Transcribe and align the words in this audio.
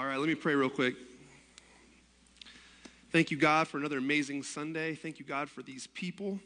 All 0.00 0.06
right, 0.06 0.18
let 0.18 0.30
me 0.30 0.34
pray 0.34 0.54
real 0.54 0.70
quick. 0.70 0.94
Thank 3.12 3.30
you, 3.30 3.36
God, 3.36 3.68
for 3.68 3.76
another 3.76 3.98
amazing 3.98 4.44
Sunday. 4.44 4.94
Thank 4.94 5.18
you, 5.18 5.26
God, 5.26 5.50
for 5.50 5.60
these 5.60 5.88
people. 5.88 6.40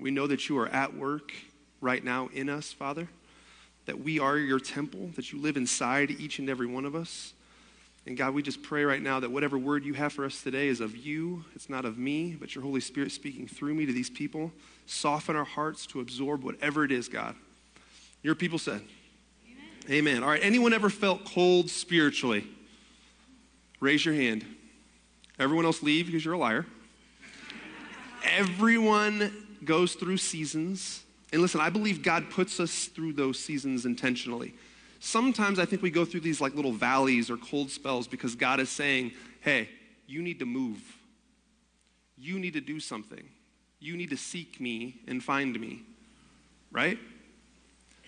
We 0.00 0.10
know 0.10 0.26
that 0.26 0.48
you 0.48 0.58
are 0.58 0.66
at 0.66 0.92
work 0.92 1.32
right 1.80 2.02
now 2.02 2.28
in 2.34 2.48
us, 2.48 2.72
Father, 2.72 3.06
that 3.84 4.00
we 4.00 4.18
are 4.18 4.36
your 4.36 4.58
temple, 4.58 5.10
that 5.14 5.30
you 5.30 5.40
live 5.40 5.56
inside 5.56 6.10
each 6.10 6.40
and 6.40 6.50
every 6.50 6.66
one 6.66 6.84
of 6.84 6.96
us. 6.96 7.32
And 8.06 8.16
God, 8.16 8.34
we 8.34 8.42
just 8.42 8.60
pray 8.60 8.82
right 8.82 9.00
now 9.00 9.20
that 9.20 9.30
whatever 9.30 9.56
word 9.56 9.84
you 9.84 9.94
have 9.94 10.12
for 10.12 10.24
us 10.24 10.42
today 10.42 10.66
is 10.66 10.80
of 10.80 10.96
you. 10.96 11.44
It's 11.54 11.70
not 11.70 11.84
of 11.84 11.98
me, 11.98 12.34
but 12.34 12.56
your 12.56 12.64
Holy 12.64 12.80
Spirit 12.80 13.12
speaking 13.12 13.46
through 13.46 13.74
me 13.74 13.86
to 13.86 13.92
these 13.92 14.10
people. 14.10 14.50
Soften 14.86 15.36
our 15.36 15.44
hearts 15.44 15.86
to 15.86 16.00
absorb 16.00 16.42
whatever 16.42 16.82
it 16.82 16.90
is, 16.90 17.06
God. 17.06 17.36
Your 18.24 18.34
people 18.34 18.58
said, 18.58 18.80
Amen. 19.88 20.08
Amen. 20.08 20.22
All 20.24 20.30
right, 20.30 20.42
anyone 20.42 20.72
ever 20.72 20.90
felt 20.90 21.24
cold 21.24 21.70
spiritually? 21.70 22.48
Raise 23.80 24.04
your 24.04 24.14
hand. 24.14 24.44
Everyone 25.38 25.64
else 25.64 25.82
leave 25.82 26.06
because 26.06 26.24
you're 26.24 26.34
a 26.34 26.38
liar. 26.38 26.66
Everyone 28.24 29.46
goes 29.64 29.94
through 29.94 30.16
seasons. 30.16 31.02
And 31.32 31.42
listen, 31.42 31.60
I 31.60 31.70
believe 31.70 32.02
God 32.02 32.30
puts 32.30 32.58
us 32.60 32.86
through 32.86 33.12
those 33.12 33.38
seasons 33.38 33.84
intentionally. 33.84 34.54
Sometimes 35.00 35.58
I 35.58 35.66
think 35.66 35.82
we 35.82 35.90
go 35.90 36.04
through 36.04 36.20
these 36.20 36.40
like 36.40 36.54
little 36.54 36.72
valleys 36.72 37.30
or 37.30 37.36
cold 37.36 37.70
spells 37.70 38.06
because 38.06 38.34
God 38.34 38.60
is 38.60 38.70
saying, 38.70 39.12
hey, 39.40 39.68
you 40.06 40.22
need 40.22 40.38
to 40.38 40.46
move. 40.46 40.80
You 42.16 42.38
need 42.38 42.54
to 42.54 42.60
do 42.60 42.80
something. 42.80 43.28
You 43.78 43.96
need 43.96 44.10
to 44.10 44.16
seek 44.16 44.60
me 44.60 44.96
and 45.06 45.22
find 45.22 45.58
me. 45.60 45.82
Right? 46.72 46.98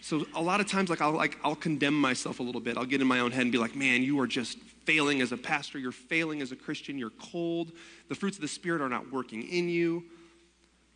So 0.00 0.26
a 0.34 0.42
lot 0.42 0.60
of 0.60 0.66
times 0.66 0.90
like 0.90 1.00
I'll 1.00 1.12
like 1.12 1.38
I'll 1.44 1.56
condemn 1.56 1.94
myself 2.00 2.40
a 2.40 2.42
little 2.42 2.60
bit. 2.60 2.78
I'll 2.78 2.86
get 2.86 3.00
in 3.00 3.06
my 3.06 3.20
own 3.20 3.32
head 3.32 3.42
and 3.42 3.52
be 3.52 3.58
like, 3.58 3.74
"Man, 3.74 4.02
you 4.02 4.18
are 4.20 4.26
just 4.26 4.58
failing 4.88 5.20
as 5.20 5.32
a 5.32 5.36
pastor. 5.36 5.78
You're 5.78 5.92
failing 5.92 6.40
as 6.40 6.50
a 6.50 6.56
Christian. 6.56 6.96
You're 6.96 7.10
cold. 7.10 7.72
The 8.08 8.14
fruits 8.14 8.38
of 8.38 8.40
the 8.40 8.48
Spirit 8.48 8.80
are 8.80 8.88
not 8.88 9.12
working 9.12 9.42
in 9.42 9.68
you. 9.68 10.02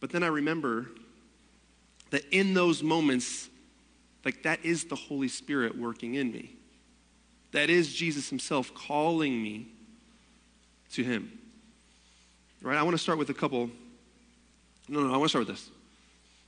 But 0.01 0.09
then 0.09 0.23
I 0.23 0.29
remember 0.29 0.87
that 2.09 2.25
in 2.31 2.55
those 2.55 2.83
moments, 2.83 3.51
like 4.25 4.45
that 4.45 4.65
is 4.65 4.85
the 4.85 4.97
Holy 4.97 5.29
Spirit 5.29 5.77
working 5.77 6.15
in 6.15 6.33
me. 6.33 6.55
That 7.53 7.69
is 7.69 7.93
Jesus 7.93 8.31
Himself 8.31 8.73
calling 8.73 9.43
me 9.43 9.67
to 10.95 11.05
Him. 11.05 11.31
Right? 12.63 12.79
I 12.79 12.83
want 12.85 12.95
to 12.95 13.03
start 13.03 13.19
with 13.19 13.29
a 13.29 13.35
couple. 13.35 13.69
No, 14.89 15.03
no, 15.03 15.13
I 15.13 15.19
want 15.19 15.25
to 15.25 15.29
start 15.29 15.47
with 15.47 15.55
this. 15.55 15.69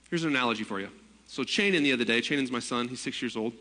Here's 0.08 0.24
an 0.24 0.30
analogy 0.30 0.64
for 0.64 0.80
you. 0.80 0.88
So, 1.26 1.42
Chanin 1.42 1.82
the 1.82 1.92
other 1.92 2.04
day, 2.04 2.22
Chanin's 2.22 2.50
my 2.50 2.60
son, 2.60 2.88
he's 2.88 3.00
six 3.00 3.20
years 3.20 3.36
old. 3.36 3.52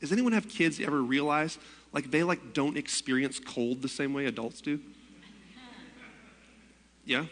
Does 0.00 0.10
anyone 0.10 0.32
have 0.32 0.48
kids 0.48 0.80
ever 0.80 1.00
realize 1.00 1.58
like 1.96 2.10
they 2.10 2.22
like 2.22 2.52
don't 2.52 2.76
experience 2.76 3.38
cold 3.38 3.80
the 3.80 3.88
same 3.88 4.12
way 4.12 4.26
adults 4.26 4.60
do? 4.60 4.78
Yeah? 7.06 7.24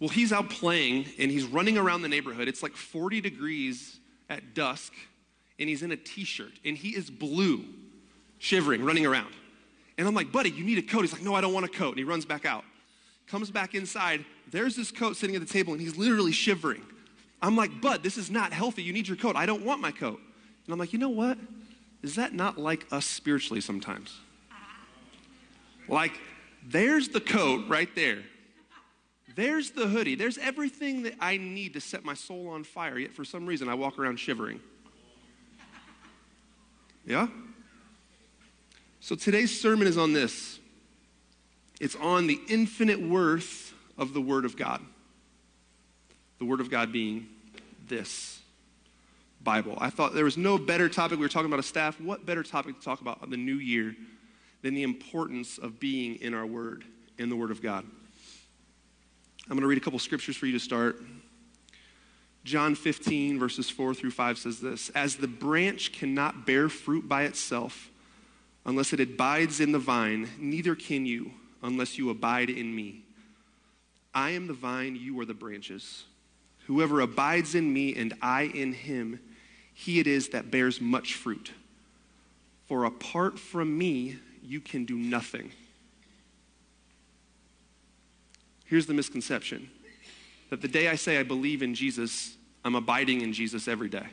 Well, 0.00 0.08
he's 0.08 0.32
out 0.32 0.48
playing 0.48 1.04
and 1.18 1.30
he's 1.30 1.44
running 1.44 1.76
around 1.76 2.00
the 2.00 2.08
neighborhood. 2.08 2.48
It's 2.48 2.62
like 2.62 2.74
40 2.74 3.20
degrees 3.20 4.00
at 4.30 4.54
dusk 4.54 4.94
and 5.58 5.68
he's 5.68 5.82
in 5.82 5.92
a 5.92 5.96
t-shirt 5.96 6.52
and 6.64 6.74
he 6.74 6.96
is 6.96 7.10
blue, 7.10 7.66
shivering, 8.38 8.82
running 8.82 9.04
around. 9.04 9.34
And 9.98 10.08
I'm 10.08 10.14
like, 10.14 10.32
buddy, 10.32 10.52
you 10.52 10.64
need 10.64 10.78
a 10.78 10.82
coat. 10.82 11.02
He's 11.02 11.12
like, 11.12 11.22
no, 11.22 11.34
I 11.34 11.42
don't 11.42 11.52
want 11.52 11.66
a 11.66 11.68
coat. 11.68 11.90
And 11.90 11.98
he 11.98 12.04
runs 12.04 12.24
back 12.24 12.46
out. 12.46 12.64
Comes 13.26 13.50
back 13.50 13.74
inside. 13.74 14.24
There's 14.50 14.74
this 14.74 14.90
coat 14.90 15.18
sitting 15.18 15.36
at 15.36 15.46
the 15.46 15.52
table 15.52 15.74
and 15.74 15.82
he's 15.82 15.98
literally 15.98 16.32
shivering. 16.32 16.80
I'm 17.42 17.56
like, 17.56 17.82
bud, 17.82 18.02
this 18.02 18.16
is 18.16 18.30
not 18.30 18.54
healthy. 18.54 18.82
You 18.82 18.94
need 18.94 19.06
your 19.06 19.18
coat. 19.18 19.36
I 19.36 19.44
don't 19.44 19.66
want 19.66 19.82
my 19.82 19.90
coat. 19.90 20.18
And 20.64 20.72
I'm 20.72 20.78
like, 20.78 20.94
you 20.94 20.98
know 20.98 21.10
what? 21.10 21.36
Is 22.02 22.14
that 22.14 22.32
not 22.32 22.58
like 22.58 22.86
us 22.92 23.06
spiritually 23.06 23.60
sometimes? 23.60 24.18
Like, 25.88 26.12
there's 26.66 27.08
the 27.08 27.20
coat 27.20 27.64
right 27.68 27.88
there. 27.94 28.18
There's 29.34 29.70
the 29.70 29.86
hoodie. 29.86 30.14
There's 30.14 30.38
everything 30.38 31.02
that 31.04 31.14
I 31.20 31.36
need 31.36 31.74
to 31.74 31.80
set 31.80 32.04
my 32.04 32.14
soul 32.14 32.48
on 32.48 32.64
fire, 32.64 32.98
yet 32.98 33.14
for 33.14 33.24
some 33.24 33.46
reason 33.46 33.68
I 33.68 33.74
walk 33.74 33.98
around 33.98 34.18
shivering. 34.18 34.60
Yeah? 37.06 37.28
So 39.00 39.14
today's 39.14 39.58
sermon 39.58 39.86
is 39.86 39.96
on 39.96 40.12
this 40.12 40.58
it's 41.80 41.94
on 41.96 42.26
the 42.26 42.40
infinite 42.48 43.00
worth 43.00 43.72
of 43.96 44.12
the 44.12 44.20
Word 44.20 44.44
of 44.44 44.56
God. 44.56 44.82
The 46.38 46.44
Word 46.44 46.60
of 46.60 46.70
God 46.70 46.92
being 46.92 47.28
this 47.86 48.37
Bible. 49.48 49.78
I 49.80 49.88
thought 49.88 50.12
there 50.12 50.26
was 50.26 50.36
no 50.36 50.58
better 50.58 50.90
topic. 50.90 51.18
We 51.18 51.24
were 51.24 51.30
talking 51.30 51.46
about 51.46 51.58
a 51.58 51.62
staff. 51.62 51.98
What 51.98 52.26
better 52.26 52.42
topic 52.42 52.78
to 52.78 52.84
talk 52.84 53.00
about 53.00 53.22
on 53.22 53.30
the 53.30 53.38
new 53.38 53.54
year 53.54 53.96
than 54.60 54.74
the 54.74 54.82
importance 54.82 55.56
of 55.56 55.80
being 55.80 56.16
in 56.16 56.34
our 56.34 56.44
Word, 56.44 56.84
in 57.16 57.30
the 57.30 57.36
Word 57.36 57.50
of 57.50 57.62
God? 57.62 57.86
I'm 59.44 59.48
going 59.48 59.62
to 59.62 59.66
read 59.66 59.78
a 59.78 59.80
couple 59.80 59.98
scriptures 60.00 60.36
for 60.36 60.44
you 60.44 60.52
to 60.52 60.60
start. 60.60 61.02
John 62.44 62.74
15, 62.74 63.38
verses 63.38 63.70
4 63.70 63.94
through 63.94 64.10
5 64.10 64.36
says 64.36 64.60
this 64.60 64.90
As 64.90 65.16
the 65.16 65.26
branch 65.26 65.92
cannot 65.92 66.44
bear 66.44 66.68
fruit 66.68 67.08
by 67.08 67.22
itself 67.22 67.88
unless 68.66 68.92
it 68.92 69.00
abides 69.00 69.60
in 69.60 69.72
the 69.72 69.78
vine, 69.78 70.28
neither 70.38 70.74
can 70.74 71.06
you 71.06 71.30
unless 71.62 71.96
you 71.96 72.10
abide 72.10 72.50
in 72.50 72.76
me. 72.76 73.02
I 74.14 74.32
am 74.32 74.46
the 74.46 74.52
vine, 74.52 74.94
you 74.94 75.18
are 75.20 75.24
the 75.24 75.32
branches. 75.32 76.04
Whoever 76.66 77.00
abides 77.00 77.54
in 77.54 77.72
me 77.72 77.96
and 77.96 78.12
I 78.20 78.42
in 78.42 78.74
him, 78.74 79.20
he 79.78 80.00
it 80.00 80.08
is 80.08 80.30
that 80.30 80.50
bears 80.50 80.80
much 80.80 81.14
fruit. 81.14 81.52
For 82.66 82.84
apart 82.84 83.38
from 83.38 83.78
me, 83.78 84.18
you 84.42 84.60
can 84.60 84.84
do 84.84 84.96
nothing. 84.96 85.52
Here's 88.64 88.86
the 88.86 88.92
misconception 88.92 89.70
that 90.50 90.62
the 90.62 90.66
day 90.66 90.88
I 90.88 90.96
say 90.96 91.18
I 91.18 91.22
believe 91.22 91.62
in 91.62 91.76
Jesus, 91.76 92.36
I'm 92.64 92.74
abiding 92.74 93.20
in 93.20 93.32
Jesus 93.32 93.68
every 93.68 93.88
day. 93.88 94.08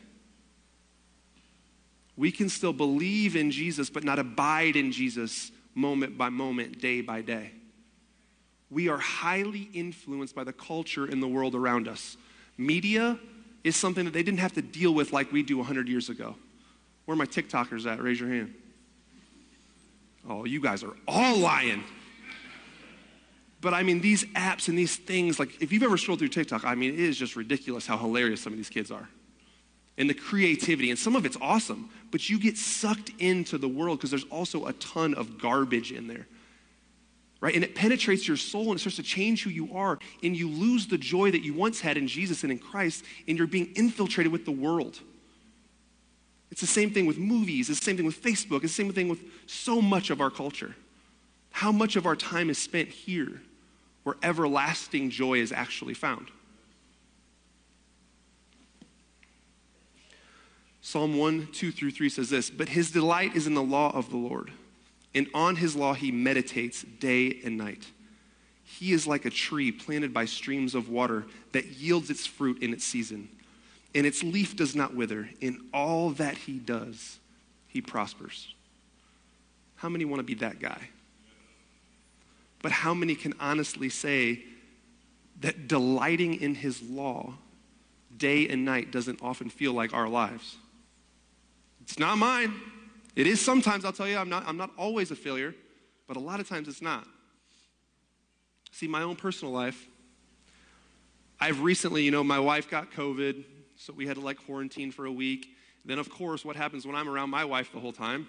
We 2.16 2.32
can 2.32 2.48
still 2.48 2.72
believe 2.72 3.36
in 3.36 3.50
Jesus, 3.50 3.90
but 3.90 4.04
not 4.04 4.20
abide 4.20 4.76
in 4.76 4.92
Jesus 4.92 5.52
moment 5.74 6.16
by 6.16 6.30
moment, 6.30 6.80
day 6.80 7.02
by 7.02 7.24
day. 7.24 7.50
We 8.70 8.88
are 8.88 9.00
highly 9.00 9.68
influenced 9.74 10.36
by 10.36 10.44
the 10.44 10.54
culture 10.54 11.08
in 11.08 11.22
the 11.22 11.28
world 11.28 11.56
around 11.56 11.88
us. 11.88 12.18
Media 12.56 13.18
is 13.66 13.76
something 13.76 14.06
that 14.06 14.14
they 14.14 14.22
didn't 14.22 14.40
have 14.40 14.54
to 14.54 14.62
deal 14.62 14.94
with 14.94 15.12
like 15.12 15.32
we 15.32 15.42
do 15.42 15.58
100 15.58 15.90
years 15.90 16.10
ago. 16.10 16.36
Where 17.06 17.14
are 17.14 17.18
my 17.18 17.26
TikTokers 17.26 17.92
at? 17.92 18.02
Raise 18.02 18.20
your 18.20 18.30
hand. 18.30 18.54
Oh, 20.30 20.46
you 20.46 20.62
guys 20.62 20.84
are 20.84 20.94
all 21.08 21.38
lying. 21.38 21.84
But 23.62 23.74
I 23.74 23.82
mean, 23.82 24.02
these 24.02 24.24
apps 24.26 24.68
and 24.68 24.78
these 24.78 24.96
things, 24.96 25.40
like 25.40 25.60
if 25.64 25.74
you've 25.74 25.82
ever 25.82 25.98
scrolled 25.98 26.20
through 26.20 26.30
TikTok, 26.30 26.64
I 26.64 26.76
mean, 26.76 26.94
it 26.94 27.00
is 27.00 27.18
just 27.18 27.36
ridiculous 27.36 27.88
how 27.88 27.98
hilarious 27.98 28.40
some 28.40 28.54
of 28.54 28.58
these 28.58 28.70
kids 28.70 28.92
are. 28.92 29.10
And 29.98 30.08
the 30.08 30.14
creativity, 30.14 30.92
and 30.92 31.00
some 31.00 31.16
of 31.16 31.26
it's 31.26 31.38
awesome, 31.42 31.90
but 32.12 32.30
you 32.30 32.40
get 32.40 32.58
sucked 32.58 33.12
into 33.18 33.58
the 33.58 33.68
world 33.68 33.98
because 33.98 34.12
there's 34.12 34.26
also 34.26 34.68
a 34.68 34.74
ton 34.74 35.16
of 35.16 35.40
garbage 35.40 35.92
in 35.92 36.08
there 36.08 36.28
right? 37.46 37.54
And 37.54 37.64
it 37.64 37.76
penetrates 37.76 38.28
your 38.28 38.38
soul 38.38 38.72
and 38.72 38.78
it 38.78 38.80
starts 38.80 38.96
to 38.96 39.04
change 39.04 39.44
who 39.44 39.52
you 39.52 39.72
are. 39.76 40.00
And 40.24 40.36
you 40.36 40.50
lose 40.50 40.88
the 40.88 40.98
joy 40.98 41.30
that 41.30 41.44
you 41.44 41.54
once 41.54 41.80
had 41.80 41.96
in 41.96 42.08
Jesus 42.08 42.42
and 42.42 42.52
in 42.52 42.58
Christ, 42.58 43.06
and 43.28 43.38
you're 43.38 43.46
being 43.46 43.72
infiltrated 43.76 44.32
with 44.32 44.46
the 44.46 44.52
world. 44.52 45.00
It's 46.50 46.62
the 46.62 46.66
same 46.66 46.90
thing 46.90 47.06
with 47.06 47.20
movies, 47.20 47.70
it's 47.70 47.78
the 47.78 47.86
same 47.86 47.98
thing 47.98 48.06
with 48.08 48.20
Facebook, 48.20 48.64
it's 48.64 48.76
the 48.76 48.84
same 48.84 48.92
thing 48.92 49.10
with 49.10 49.20
so 49.46 49.80
much 49.80 50.10
of 50.10 50.22
our 50.22 50.32
culture. 50.32 50.76
How 51.52 51.72
much 51.72 51.96
of 51.96 52.08
our 52.08 52.16
time 52.16 52.50
is 52.50 52.58
spent 52.58 52.90
here 52.90 53.44
where 54.02 54.16
everlasting 54.24 55.12
joy 55.12 55.36
is 55.36 55.52
actually 55.52 55.94
found? 55.94 56.30
Psalm 60.82 61.16
1, 61.16 61.50
2 61.54 61.72
through 61.72 61.92
3 61.92 62.10
says 62.10 62.32
this 62.32 62.50
But 62.50 62.70
his 62.70 62.90
delight 62.90 63.36
is 63.36 63.46
in 63.46 63.54
the 63.54 63.62
law 63.62 63.96
of 63.96 64.10
the 64.10 64.18
Lord 64.18 64.52
and 65.16 65.28
on 65.34 65.56
his 65.56 65.76
law 65.76 65.94
he 65.94 66.12
meditates 66.12 66.84
day 66.84 67.40
and 67.44 67.58
night. 67.58 67.88
He 68.66 68.92
is 68.92 69.08
like 69.08 69.26
a 69.26 69.30
tree 69.30 69.72
planted 69.72 70.14
by 70.14 70.26
streams 70.26 70.76
of 70.76 70.90
water 70.90 71.26
that 71.54 71.66
yields 71.68 72.10
its 72.10 72.28
fruit 72.28 72.62
in 72.62 72.74
its 72.74 72.84
season, 72.84 73.30
and 73.96 74.06
its 74.06 74.22
leaf 74.22 74.56
does 74.56 74.76
not 74.76 74.94
wither. 74.94 75.30
In 75.40 75.62
all 75.74 76.10
that 76.12 76.38
he 76.38 76.60
does, 76.60 77.20
he 77.68 77.82
prospers. 77.82 78.54
How 79.78 79.88
many 79.88 80.04
want 80.04 80.20
to 80.20 80.24
be 80.24 80.36
that 80.36 80.60
guy? 80.60 80.90
But 82.62 82.72
how 82.72 82.94
many 82.94 83.16
can 83.16 83.34
honestly 83.40 83.90
say 83.90 84.44
that 85.42 85.68
delighting 85.68 86.42
in 86.42 86.56
his 86.56 86.82
law 86.82 87.36
day 88.18 88.48
and 88.48 88.66
night 88.66 88.92
doesn't 88.92 89.22
often 89.22 89.50
feel 89.50 89.72
like 89.72 89.94
our 89.94 90.10
lives? 90.10 90.58
It's 91.82 92.00
not 92.00 92.18
mine. 92.18 92.54
It 93.16 93.28
is 93.28 93.40
sometimes, 93.40 93.86
I'll 93.86 93.94
tell 93.94 94.08
you, 94.08 94.18
I'm 94.18 94.30
not, 94.30 94.48
I'm 94.48 94.58
not 94.58 94.72
always 94.78 95.12
a 95.12 95.16
failure, 95.16 95.56
but 96.08 96.18
a 96.18 96.20
lot 96.20 96.40
of 96.40 96.50
times 96.50 96.68
it's 96.68 96.82
not. 96.82 97.08
See, 98.72 98.88
my 98.88 99.04
own 99.04 99.16
personal 99.16 99.54
life, 99.54 99.88
I've 101.40 101.62
recently, 101.62 102.04
you 102.04 102.12
know, 102.12 102.24
my 102.24 102.40
wife 102.40 102.70
got 102.70 102.92
COVID, 102.92 103.44
so 103.78 103.94
we 103.94 104.06
had 104.06 104.16
to 104.16 104.22
like 104.22 104.38
quarantine 104.46 104.92
for 104.92 105.06
a 105.06 105.12
week. 105.12 105.48
Then, 105.86 106.00
of 106.00 106.10
course, 106.10 106.44
what 106.44 106.56
happens 106.56 106.86
when 106.86 106.96
I'm 106.96 107.08
around 107.08 107.30
my 107.30 107.46
wife 107.46 107.72
the 107.72 107.80
whole 107.80 107.94
time? 107.94 108.28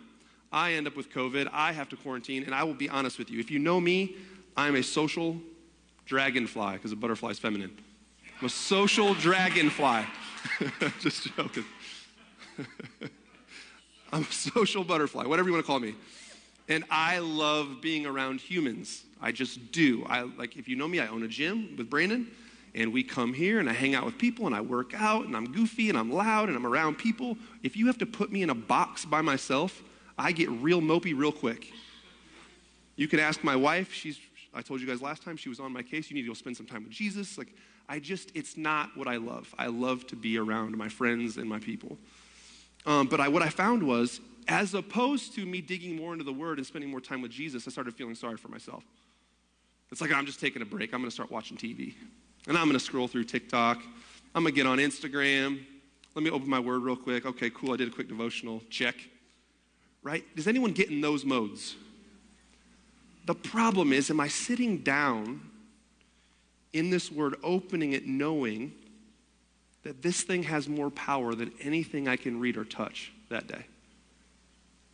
I 0.52 0.74
end 0.74 0.86
up 0.86 0.96
with 0.96 1.10
COVID. 1.10 1.48
I 1.52 1.72
have 1.72 1.88
to 1.90 1.96
quarantine. 1.96 2.44
And 2.44 2.54
I 2.54 2.64
will 2.64 2.74
be 2.74 2.88
honest 2.88 3.18
with 3.18 3.30
you. 3.30 3.40
If 3.40 3.50
you 3.50 3.58
know 3.58 3.80
me, 3.80 4.16
I'm 4.56 4.76
a 4.76 4.82
social 4.82 5.40
dragonfly 6.04 6.74
because 6.74 6.92
a 6.92 6.96
butterfly 6.96 7.30
is 7.30 7.38
feminine. 7.38 7.76
I'm 8.40 8.46
a 8.46 8.50
social 8.50 9.14
dragonfly. 9.14 10.04
Just 11.00 11.34
joking. 11.36 11.64
I'm 14.16 14.22
a 14.22 14.32
social 14.32 14.82
butterfly, 14.82 15.26
whatever 15.26 15.48
you 15.48 15.52
want 15.52 15.64
to 15.64 15.66
call 15.66 15.78
me. 15.78 15.94
And 16.68 16.84
I 16.90 17.18
love 17.18 17.80
being 17.82 18.06
around 18.06 18.40
humans. 18.40 19.04
I 19.20 19.30
just 19.30 19.72
do. 19.72 20.04
I 20.08 20.22
like 20.22 20.56
if 20.56 20.68
you 20.68 20.76
know 20.76 20.88
me, 20.88 21.00
I 21.00 21.06
own 21.08 21.22
a 21.22 21.28
gym 21.28 21.76
with 21.76 21.90
Brandon, 21.90 22.26
and 22.74 22.92
we 22.92 23.02
come 23.02 23.34
here 23.34 23.60
and 23.60 23.68
I 23.68 23.72
hang 23.72 23.94
out 23.94 24.04
with 24.04 24.18
people 24.18 24.46
and 24.46 24.54
I 24.54 24.62
work 24.62 24.92
out 24.94 25.26
and 25.26 25.36
I'm 25.36 25.52
goofy 25.52 25.90
and 25.90 25.98
I'm 25.98 26.10
loud 26.10 26.48
and 26.48 26.56
I'm 26.56 26.66
around 26.66 26.96
people. 26.96 27.36
If 27.62 27.76
you 27.76 27.86
have 27.86 27.98
to 27.98 28.06
put 28.06 28.32
me 28.32 28.42
in 28.42 28.50
a 28.50 28.54
box 28.54 29.04
by 29.04 29.20
myself, 29.20 29.82
I 30.18 30.32
get 30.32 30.50
real 30.50 30.80
mopey 30.80 31.16
real 31.16 31.32
quick. 31.32 31.72
You 32.96 33.08
can 33.08 33.20
ask 33.20 33.44
my 33.44 33.56
wife, 33.56 33.92
she's 33.92 34.18
I 34.54 34.62
told 34.62 34.80
you 34.80 34.86
guys 34.86 35.02
last 35.02 35.22
time 35.22 35.36
she 35.36 35.50
was 35.50 35.60
on 35.60 35.70
my 35.72 35.82
case. 35.82 36.10
You 36.10 36.14
need 36.14 36.22
to 36.22 36.28
go 36.28 36.34
spend 36.34 36.56
some 36.56 36.66
time 36.66 36.84
with 36.84 36.92
Jesus. 36.92 37.36
Like 37.36 37.52
I 37.86 37.98
just 37.98 38.32
it's 38.34 38.56
not 38.56 38.96
what 38.96 39.08
I 39.08 39.16
love. 39.16 39.54
I 39.58 39.66
love 39.66 40.06
to 40.08 40.16
be 40.16 40.38
around 40.38 40.74
my 40.76 40.88
friends 40.88 41.36
and 41.36 41.46
my 41.46 41.58
people. 41.58 41.98
Um, 42.86 43.08
but 43.08 43.20
I, 43.20 43.28
what 43.28 43.42
I 43.42 43.48
found 43.48 43.82
was, 43.82 44.20
as 44.48 44.74
opposed 44.74 45.34
to 45.34 45.44
me 45.44 45.60
digging 45.60 45.96
more 45.96 46.12
into 46.12 46.24
the 46.24 46.32
Word 46.32 46.58
and 46.58 46.66
spending 46.66 46.90
more 46.90 47.00
time 47.00 47.20
with 47.20 47.32
Jesus, 47.32 47.66
I 47.66 47.70
started 47.70 47.94
feeling 47.94 48.14
sorry 48.14 48.36
for 48.36 48.48
myself. 48.48 48.84
It's 49.90 50.00
like 50.00 50.12
I'm 50.12 50.24
just 50.24 50.40
taking 50.40 50.62
a 50.62 50.64
break. 50.64 50.94
I'm 50.94 51.00
going 51.00 51.10
to 51.10 51.14
start 51.14 51.30
watching 51.30 51.56
TV. 51.56 51.94
And 52.46 52.56
I'm 52.56 52.64
going 52.64 52.78
to 52.78 52.84
scroll 52.84 53.08
through 53.08 53.24
TikTok. 53.24 53.82
I'm 54.34 54.44
going 54.44 54.54
to 54.54 54.56
get 54.56 54.66
on 54.66 54.78
Instagram. 54.78 55.64
Let 56.14 56.22
me 56.22 56.30
open 56.30 56.48
my 56.48 56.60
Word 56.60 56.82
real 56.82 56.96
quick. 56.96 57.26
Okay, 57.26 57.50
cool. 57.50 57.72
I 57.72 57.76
did 57.76 57.88
a 57.88 57.90
quick 57.90 58.08
devotional. 58.08 58.62
Check. 58.70 58.94
Right? 60.02 60.24
Does 60.36 60.46
anyone 60.46 60.72
get 60.72 60.90
in 60.90 61.00
those 61.00 61.24
modes? 61.24 61.74
The 63.26 63.34
problem 63.34 63.92
is, 63.92 64.10
am 64.10 64.20
I 64.20 64.28
sitting 64.28 64.78
down 64.78 65.40
in 66.72 66.90
this 66.90 67.10
Word, 67.10 67.34
opening 67.42 67.92
it, 67.92 68.06
knowing 68.06 68.72
that 69.86 70.02
this 70.02 70.22
thing 70.22 70.42
has 70.42 70.68
more 70.68 70.90
power 70.90 71.32
than 71.36 71.52
anything 71.60 72.08
I 72.08 72.16
can 72.16 72.40
read 72.40 72.56
or 72.56 72.64
touch 72.64 73.12
that 73.28 73.46
day. 73.46 73.66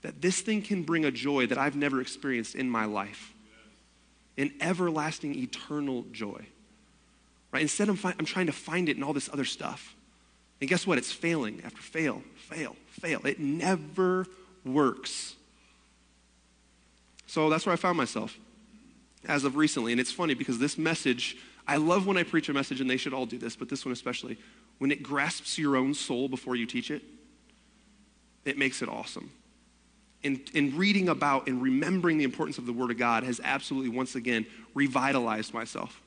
That 0.03 0.21
this 0.21 0.43
thing 0.43 0.61
can 0.61 0.83
bring 0.83 1.07
a 1.07 1.11
joy 1.11 1.47
that 1.47 1.57
I've 1.57 1.77
never 1.77 2.03
experienced 2.03 2.55
in 2.55 2.69
my 2.69 2.85
life. 2.85 3.33
An 4.37 4.53
everlasting, 4.61 5.35
eternal 5.35 6.05
joy. 6.13 6.45
Right? 7.53 7.63
Instead, 7.63 7.89
I'm, 7.89 7.97
fi- 7.97 8.15
I'm 8.19 8.27
trying 8.27 8.47
to 8.47 8.53
find 8.53 8.91
it 8.91 8.99
in 8.99 9.03
all 9.03 9.15
this 9.15 9.31
other 9.33 9.47
stuff. 9.47 9.95
And 10.61 10.69
guess 10.69 10.87
what? 10.87 10.99
It's 10.99 11.11
failing 11.11 11.63
after 11.65 11.81
fail, 11.81 12.23
fail, 12.37 12.77
fail. 12.89 13.25
It 13.25 13.41
never 13.41 14.27
works. 14.63 15.37
So 17.27 17.49
that's 17.49 17.65
where 17.65 17.73
I 17.73 17.77
found 17.77 17.97
myself 17.97 18.37
as 19.27 19.45
of 19.45 19.57
recently. 19.57 19.93
And 19.93 20.01
it's 20.01 20.13
funny 20.13 20.35
because 20.35 20.59
this 20.59 20.77
message, 20.77 21.37
I 21.67 21.77
love 21.77 22.07
when 22.07 22.17
I 22.17 22.23
preach 22.23 22.49
a 22.49 22.53
message, 22.53 22.81
and 22.81 22.89
they 22.89 22.97
should 22.97 23.15
all 23.15 23.27
do 23.27 23.39
this, 23.39 23.57
but 23.57 23.69
this 23.69 23.85
one 23.85 23.93
especially 23.93 24.39
when 24.79 24.91
it 24.91 25.03
grasps 25.03 25.59
your 25.59 25.77
own 25.77 25.95
soul 25.95 26.29
before 26.29 26.57
you 26.57 26.67
teach 26.67 26.91
it, 26.91 27.03
it 28.45 28.59
makes 28.59 28.83
it 28.83 28.89
awesome. 28.89 29.31
And, 30.25 30.41
and 30.55 30.75
reading 30.75 31.09
about 31.09 31.47
and 31.47 31.63
remembering 31.63 32.19
the 32.19 32.25
importance 32.25 32.59
of 32.59 32.67
the 32.67 32.73
Word 32.73 32.91
of 32.91 32.99
God 32.99 33.23
has 33.23 33.41
absolutely, 33.45 33.91
once 33.91 34.15
again, 34.15 34.47
revitalized 34.75 35.55
myself. 35.55 36.01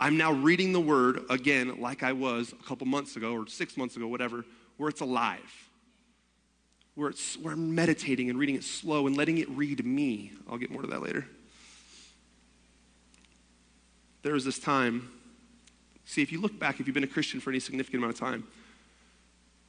I'm 0.00 0.16
now 0.16 0.32
reading 0.32 0.72
the 0.72 0.80
Word 0.80 1.20
again 1.30 1.80
like 1.80 2.02
I 2.02 2.12
was 2.12 2.52
a 2.52 2.64
couple 2.66 2.88
months 2.88 3.14
ago 3.14 3.34
or 3.34 3.46
six 3.46 3.76
months 3.76 3.94
ago, 3.94 4.08
whatever, 4.08 4.44
where 4.78 4.88
it's 4.88 5.00
alive. 5.00 5.68
Where, 6.96 7.10
it's, 7.10 7.36
where 7.38 7.54
I'm 7.54 7.74
meditating 7.74 8.30
and 8.30 8.38
reading 8.38 8.56
it 8.56 8.64
slow 8.64 9.06
and 9.06 9.16
letting 9.16 9.38
it 9.38 9.48
read 9.50 9.86
me. 9.86 10.32
I'll 10.50 10.58
get 10.58 10.72
more 10.72 10.82
to 10.82 10.88
that 10.88 11.02
later. 11.02 11.26
There 14.22 14.34
was 14.34 14.44
this 14.44 14.58
time 14.58 15.10
See, 16.04 16.22
if 16.22 16.32
you 16.32 16.40
look 16.40 16.58
back, 16.58 16.80
if 16.80 16.86
you've 16.86 16.94
been 16.94 17.04
a 17.04 17.08
Christian 17.08 17.40
for 17.40 17.50
any 17.50 17.60
significant 17.60 18.02
amount 18.02 18.14
of 18.14 18.20
time, 18.20 18.44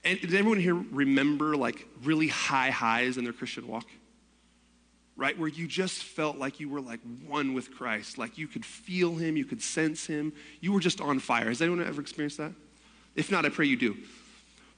and 0.03 0.19
does 0.19 0.33
everyone 0.33 0.59
here 0.59 0.75
remember 0.75 1.55
like 1.55 1.87
really 2.03 2.27
high 2.27 2.69
highs 2.69 3.17
in 3.17 3.23
their 3.23 3.33
Christian 3.33 3.67
walk? 3.67 3.85
Right? 5.15 5.37
Where 5.37 5.47
you 5.47 5.67
just 5.67 6.03
felt 6.03 6.37
like 6.37 6.59
you 6.59 6.67
were 6.67 6.81
like 6.81 6.99
one 7.27 7.53
with 7.53 7.73
Christ, 7.73 8.17
like 8.17 8.37
you 8.37 8.47
could 8.47 8.65
feel 8.65 9.15
him, 9.15 9.37
you 9.37 9.45
could 9.45 9.61
sense 9.61 10.07
him, 10.07 10.33
you 10.59 10.73
were 10.73 10.79
just 10.79 10.99
on 10.99 11.19
fire. 11.19 11.47
Has 11.47 11.61
anyone 11.61 11.85
ever 11.85 12.01
experienced 12.01 12.39
that? 12.39 12.51
If 13.15 13.31
not, 13.31 13.45
I 13.45 13.49
pray 13.49 13.67
you 13.67 13.77
do. 13.77 13.95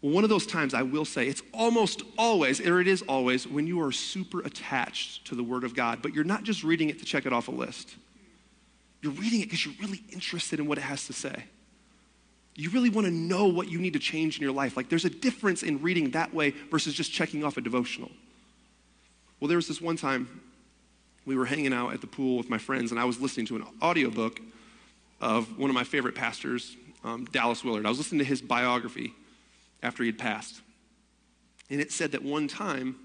Well, 0.01 0.11
one 0.11 0.25
of 0.25 0.29
those 0.29 0.45
times 0.45 0.73
I 0.73 0.81
will 0.83 1.05
say 1.05 1.27
it's 1.27 1.41
almost 1.53 2.03
always, 2.17 2.59
or 2.59 2.81
it 2.81 2.87
is 2.87 3.01
always, 3.03 3.47
when 3.47 3.65
you 3.65 3.81
are 3.81 3.93
super 3.93 4.41
attached 4.41 5.25
to 5.27 5.35
the 5.35 5.43
Word 5.43 5.63
of 5.63 5.73
God, 5.73 6.01
but 6.01 6.13
you're 6.13 6.25
not 6.25 6.43
just 6.43 6.65
reading 6.65 6.89
it 6.89 6.99
to 6.99 7.05
check 7.05 7.25
it 7.25 7.31
off 7.31 7.47
a 7.47 7.51
list. 7.51 7.95
You're 9.01 9.13
reading 9.13 9.41
it 9.41 9.45
because 9.45 9.65
you're 9.65 9.75
really 9.79 10.03
interested 10.11 10.59
in 10.59 10.67
what 10.67 10.77
it 10.77 10.81
has 10.81 11.07
to 11.07 11.13
say. 11.13 11.45
You 12.55 12.69
really 12.69 12.89
want 12.89 13.05
to 13.05 13.13
know 13.13 13.47
what 13.47 13.69
you 13.69 13.79
need 13.79 13.93
to 13.93 13.99
change 13.99 14.37
in 14.37 14.43
your 14.43 14.53
life. 14.53 14.77
Like 14.77 14.89
there's 14.89 15.05
a 15.05 15.09
difference 15.09 15.61
in 15.61 15.81
reading 15.81 16.11
that 16.11 16.33
way 16.33 16.51
versus 16.71 16.93
just 16.93 17.11
checking 17.11 17.43
off 17.43 17.57
a 17.57 17.61
devotional. 17.61 18.11
Well, 19.39 19.49
there 19.49 19.57
was 19.57 19.67
this 19.67 19.81
one 19.81 19.97
time 19.97 20.41
we 21.25 21.35
were 21.35 21.45
hanging 21.45 21.73
out 21.73 21.93
at 21.93 22.01
the 22.01 22.07
pool 22.07 22.37
with 22.37 22.49
my 22.49 22.57
friends, 22.57 22.91
and 22.91 22.99
I 22.99 23.05
was 23.05 23.19
listening 23.19 23.45
to 23.47 23.57
an 23.57 23.65
audiobook 23.81 24.39
of 25.19 25.57
one 25.57 25.69
of 25.69 25.73
my 25.73 25.83
favorite 25.83 26.15
pastors, 26.15 26.75
um, 27.03 27.25
Dallas 27.25 27.63
Willard. 27.63 27.85
I 27.85 27.89
was 27.89 27.97
listening 27.97 28.19
to 28.19 28.25
his 28.25 28.41
biography 28.41 29.13
after 29.83 30.03
he 30.03 30.09
had 30.09 30.17
passed. 30.17 30.61
And 31.69 31.81
it 31.81 31.91
said 31.91 32.11
that 32.11 32.23
one 32.23 32.47
time 32.47 32.95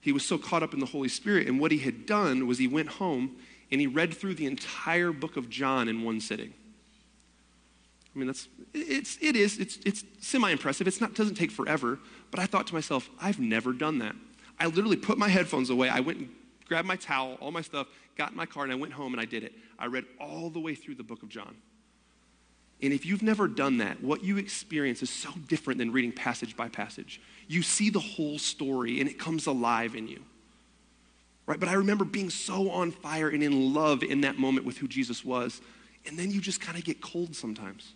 he 0.00 0.12
was 0.12 0.24
so 0.24 0.36
caught 0.36 0.62
up 0.62 0.74
in 0.74 0.80
the 0.80 0.86
Holy 0.86 1.08
Spirit, 1.08 1.46
and 1.46 1.58
what 1.58 1.72
he 1.72 1.78
had 1.78 2.06
done 2.06 2.46
was 2.46 2.58
he 2.58 2.68
went 2.68 2.88
home 2.88 3.36
and 3.74 3.80
he 3.80 3.88
read 3.88 4.14
through 4.14 4.36
the 4.36 4.46
entire 4.46 5.10
book 5.10 5.36
of 5.36 5.50
John 5.50 5.88
in 5.88 6.04
one 6.04 6.20
sitting. 6.20 6.54
I 8.14 8.18
mean, 8.18 8.28
that's, 8.28 8.46
it's, 8.72 9.18
it 9.20 9.34
is, 9.34 9.58
it's, 9.58 9.78
it's 9.84 10.04
semi-impressive. 10.20 10.86
It's 10.86 11.00
not, 11.00 11.16
doesn't 11.16 11.34
take 11.34 11.50
forever. 11.50 11.98
But 12.30 12.38
I 12.38 12.46
thought 12.46 12.68
to 12.68 12.74
myself, 12.74 13.10
I've 13.20 13.40
never 13.40 13.72
done 13.72 13.98
that. 13.98 14.14
I 14.60 14.66
literally 14.66 14.96
put 14.96 15.18
my 15.18 15.28
headphones 15.28 15.70
away. 15.70 15.88
I 15.88 15.98
went 15.98 16.18
and 16.18 16.28
grabbed 16.68 16.86
my 16.86 16.94
towel, 16.94 17.36
all 17.40 17.50
my 17.50 17.62
stuff, 17.62 17.88
got 18.16 18.30
in 18.30 18.36
my 18.36 18.46
car, 18.46 18.62
and 18.62 18.70
I 18.70 18.76
went 18.76 18.92
home 18.92 19.12
and 19.12 19.20
I 19.20 19.24
did 19.24 19.42
it. 19.42 19.52
I 19.76 19.86
read 19.86 20.04
all 20.20 20.50
the 20.50 20.60
way 20.60 20.76
through 20.76 20.94
the 20.94 21.02
book 21.02 21.24
of 21.24 21.28
John. 21.28 21.56
And 22.80 22.92
if 22.92 23.04
you've 23.04 23.24
never 23.24 23.48
done 23.48 23.78
that, 23.78 24.00
what 24.04 24.22
you 24.22 24.36
experience 24.36 25.02
is 25.02 25.10
so 25.10 25.30
different 25.48 25.78
than 25.78 25.90
reading 25.90 26.12
passage 26.12 26.56
by 26.56 26.68
passage. 26.68 27.20
You 27.48 27.62
see 27.62 27.90
the 27.90 27.98
whole 27.98 28.38
story 28.38 29.00
and 29.00 29.10
it 29.10 29.18
comes 29.18 29.48
alive 29.48 29.96
in 29.96 30.06
you 30.06 30.22
right? 31.46 31.60
But 31.60 31.68
I 31.68 31.74
remember 31.74 32.04
being 32.04 32.30
so 32.30 32.70
on 32.70 32.90
fire 32.90 33.28
and 33.28 33.42
in 33.42 33.74
love 33.74 34.02
in 34.02 34.22
that 34.22 34.38
moment 34.38 34.66
with 34.66 34.78
who 34.78 34.88
Jesus 34.88 35.24
was. 35.24 35.60
And 36.06 36.18
then 36.18 36.30
you 36.30 36.40
just 36.40 36.60
kind 36.60 36.78
of 36.78 36.84
get 36.84 37.00
cold 37.00 37.34
sometimes. 37.34 37.92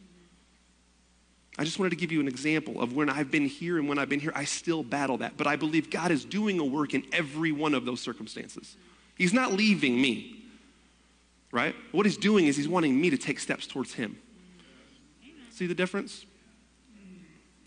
I 1.59 1.65
just 1.65 1.79
wanted 1.79 1.91
to 1.91 1.97
give 1.97 2.13
you 2.13 2.21
an 2.21 2.29
example 2.29 2.81
of 2.81 2.95
when 2.95 3.11
I've 3.11 3.31
been 3.31 3.47
here 3.47 3.79
and 3.79 3.89
when 3.89 3.99
I've 3.99 4.09
been 4.09 4.21
here, 4.21 4.33
I 4.35 4.45
still 4.45 4.85
battle 4.85 5.19
that. 5.19 5.37
But 5.37 5.49
I 5.49 5.57
believe 5.57 5.91
God 5.91 6.13
is 6.13 6.25
doing 6.25 6.61
a 6.61 6.65
work 6.65 6.95
in 6.95 7.05
every 7.13 7.51
one 7.51 7.75
of 7.75 7.85
those 7.85 8.01
circumstances. 8.01 8.77
He's 9.17 9.33
not 9.33 9.53
leaving 9.53 10.01
me, 10.01 10.41
right? 11.51 11.75
What 11.91 12.07
He's 12.07 12.17
doing 12.17 12.47
is 12.47 12.57
He's 12.57 12.69
wanting 12.69 12.99
me 13.01 13.11
to 13.11 13.19
take 13.19 13.41
steps 13.41 13.67
towards 13.67 13.95
Him. 13.95 14.17
See 15.51 15.67
the 15.67 15.75
difference? 15.75 16.25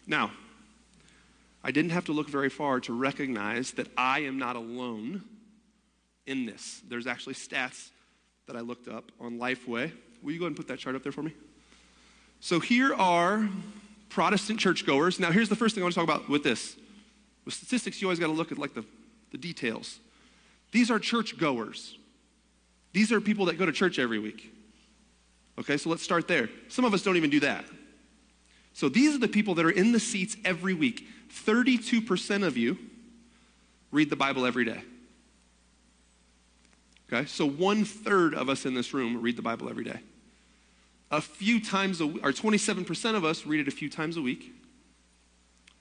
Now, 0.08 0.32
I 1.62 1.72
didn't 1.72 1.92
have 1.92 2.06
to 2.06 2.14
look 2.14 2.30
very 2.30 2.50
far 2.50 2.80
to 2.82 2.94
recognize 2.94 3.72
that 3.72 3.88
I 3.98 4.20
am 4.20 4.40
not 4.40 4.56
alone 4.56 5.24
in 6.26 6.46
this. 6.46 6.82
There's 6.88 7.08
actually 7.08 7.36
stats 7.36 7.90
that 8.48 8.56
I 8.56 8.62
looked 8.62 8.88
up 8.88 9.12
on 9.20 9.40
Lifeway. 9.40 9.92
Will 10.22 10.32
you 10.32 10.40
go 10.40 10.46
ahead 10.46 10.52
and 10.52 10.56
put 10.58 10.68
that 10.68 10.80
chart 10.80 10.96
up 10.96 11.04
there 11.04 11.12
for 11.12 11.24
me? 11.24 11.34
So 12.40 12.60
here 12.60 12.94
are 12.94 13.50
Protestant 14.10 14.60
churchgoers. 14.60 15.20
Now, 15.20 15.32
here's 15.32 15.50
the 15.50 15.56
first 15.56 15.76
thing 15.76 15.84
I 15.84 15.86
want 15.86 15.94
to 15.94 16.00
talk 16.00 16.10
about 16.10 16.30
with 16.30 16.44
this. 16.44 16.76
With 17.46 17.54
statistics, 17.54 18.02
you 18.02 18.08
always 18.08 18.20
got 18.20 18.28
to 18.28 18.34
look 18.34 18.52
at 18.52 18.58
like 18.58 18.74
the, 18.74 18.84
the 19.32 19.38
details. 19.38 20.00
These 20.72 20.92
are 20.92 21.00
churchgoers. 21.00 21.98
These 22.94 23.12
are 23.12 23.22
people 23.22 23.46
that 23.46 23.58
go 23.58 23.66
to 23.66 23.72
church 23.72 24.00
every 24.00 24.20
week. 24.20 24.54
Okay, 25.60 25.78
so 25.78 25.90
let's 25.90 26.04
start 26.04 26.28
there. 26.28 26.50
Some 26.68 26.86
of 26.86 26.94
us 26.94 27.04
don't 27.04 27.18
even 27.18 27.30
do 27.30 27.40
that. 27.42 27.66
So 28.74 28.90
these 28.90 29.16
are 29.16 29.20
the 29.20 29.28
people 29.28 29.56
that 29.56 29.66
are 29.66 29.72
in 29.72 29.92
the 29.92 30.00
seats 30.00 30.36
every 30.46 30.74
week. 30.74 31.08
32% 31.46 32.46
of 32.46 32.58
you 32.58 32.78
read 33.92 34.10
the 34.10 34.16
Bible 34.16 34.46
every 34.46 34.66
day. 34.66 34.84
Okay, 37.12 37.26
so 37.26 37.46
one 37.46 37.84
third 37.84 38.34
of 38.34 38.48
us 38.48 38.66
in 38.66 38.74
this 38.74 38.94
room 38.94 39.22
read 39.22 39.36
the 39.36 39.42
Bible 39.42 39.70
every 39.70 39.84
day. 39.84 40.00
A 41.12 41.20
few 41.20 41.60
times 41.60 42.00
a 42.00 42.08
week, 42.08 42.26
or 42.26 42.32
27% 42.32 43.16
of 43.16 43.26
us 43.26 43.46
read 43.46 43.60
it 43.60 43.68
a 43.68 43.72
few 43.72 43.90
times 43.90 44.16
a 44.16 44.22
week. 44.22 44.54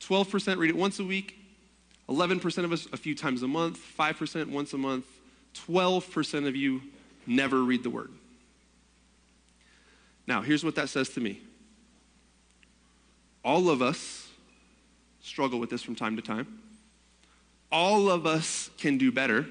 12% 0.01 0.59
read 0.59 0.71
it 0.71 0.77
once 0.77 0.99
a 0.99 1.05
week. 1.05 1.39
11% 2.09 2.65
of 2.65 2.73
us 2.73 2.89
a 2.93 2.97
few 2.97 3.15
times 3.15 3.45
a 3.45 3.49
month. 3.49 3.79
5% 3.97 4.51
once 4.51 4.73
a 4.73 4.79
month. 4.79 5.05
12% 5.69 6.49
of 6.49 6.57
you 6.57 6.83
never 7.29 7.63
read 7.63 7.85
the 7.85 7.91
Word. 7.91 8.11
Now, 10.27 10.43
here's 10.43 10.65
what 10.65 10.75
that 10.75 10.89
says 10.89 11.11
to 11.11 11.21
me. 11.21 11.41
All 13.45 13.71
of 13.71 13.83
us 13.83 14.29
struggle 15.23 15.61
with 15.61 15.71
this 15.71 15.83
from 15.83 15.95
time 15.95 16.17
to 16.17 16.23
time. 16.23 16.59
All 17.71 18.11
of 18.11 18.27
us 18.27 18.71
can 18.79 18.99
do 18.99 19.13
better. 19.13 19.47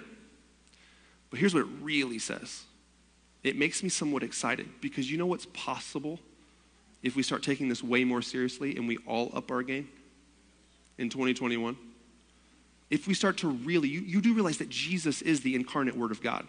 But 1.30 1.40
here's 1.40 1.54
what 1.54 1.62
it 1.62 1.70
really 1.82 2.20
says 2.20 2.64
it 3.44 3.56
makes 3.56 3.84
me 3.84 3.90
somewhat 3.90 4.24
excited 4.24 4.68
because 4.82 5.10
you 5.10 5.18
know 5.18 5.26
what's 5.26 5.48
possible 5.48 6.20
if 7.02 7.16
we 7.16 7.24
start 7.24 7.44
taking 7.44 7.70
this 7.70 7.82
way 7.82 8.04
more 8.04 8.22
seriously 8.22 8.76
and 8.76 8.88
we 8.88 8.98
all 9.08 9.32
up 9.34 9.52
our 9.52 9.64
game 9.64 9.90
in 10.98 11.10
2021? 11.10 11.78
If 12.90 13.08
we 13.08 13.14
start 13.14 13.38
to 13.38 13.48
really, 13.48 13.88
you, 13.88 14.02
you 14.02 14.20
do 14.22 14.34
realize 14.34 14.58
that 14.58 14.70
Jesus 14.70 15.22
is 15.22 15.42
the 15.42 15.56
incarnate 15.56 15.96
Word 15.96 16.12
of 16.12 16.22
God. 16.22 16.46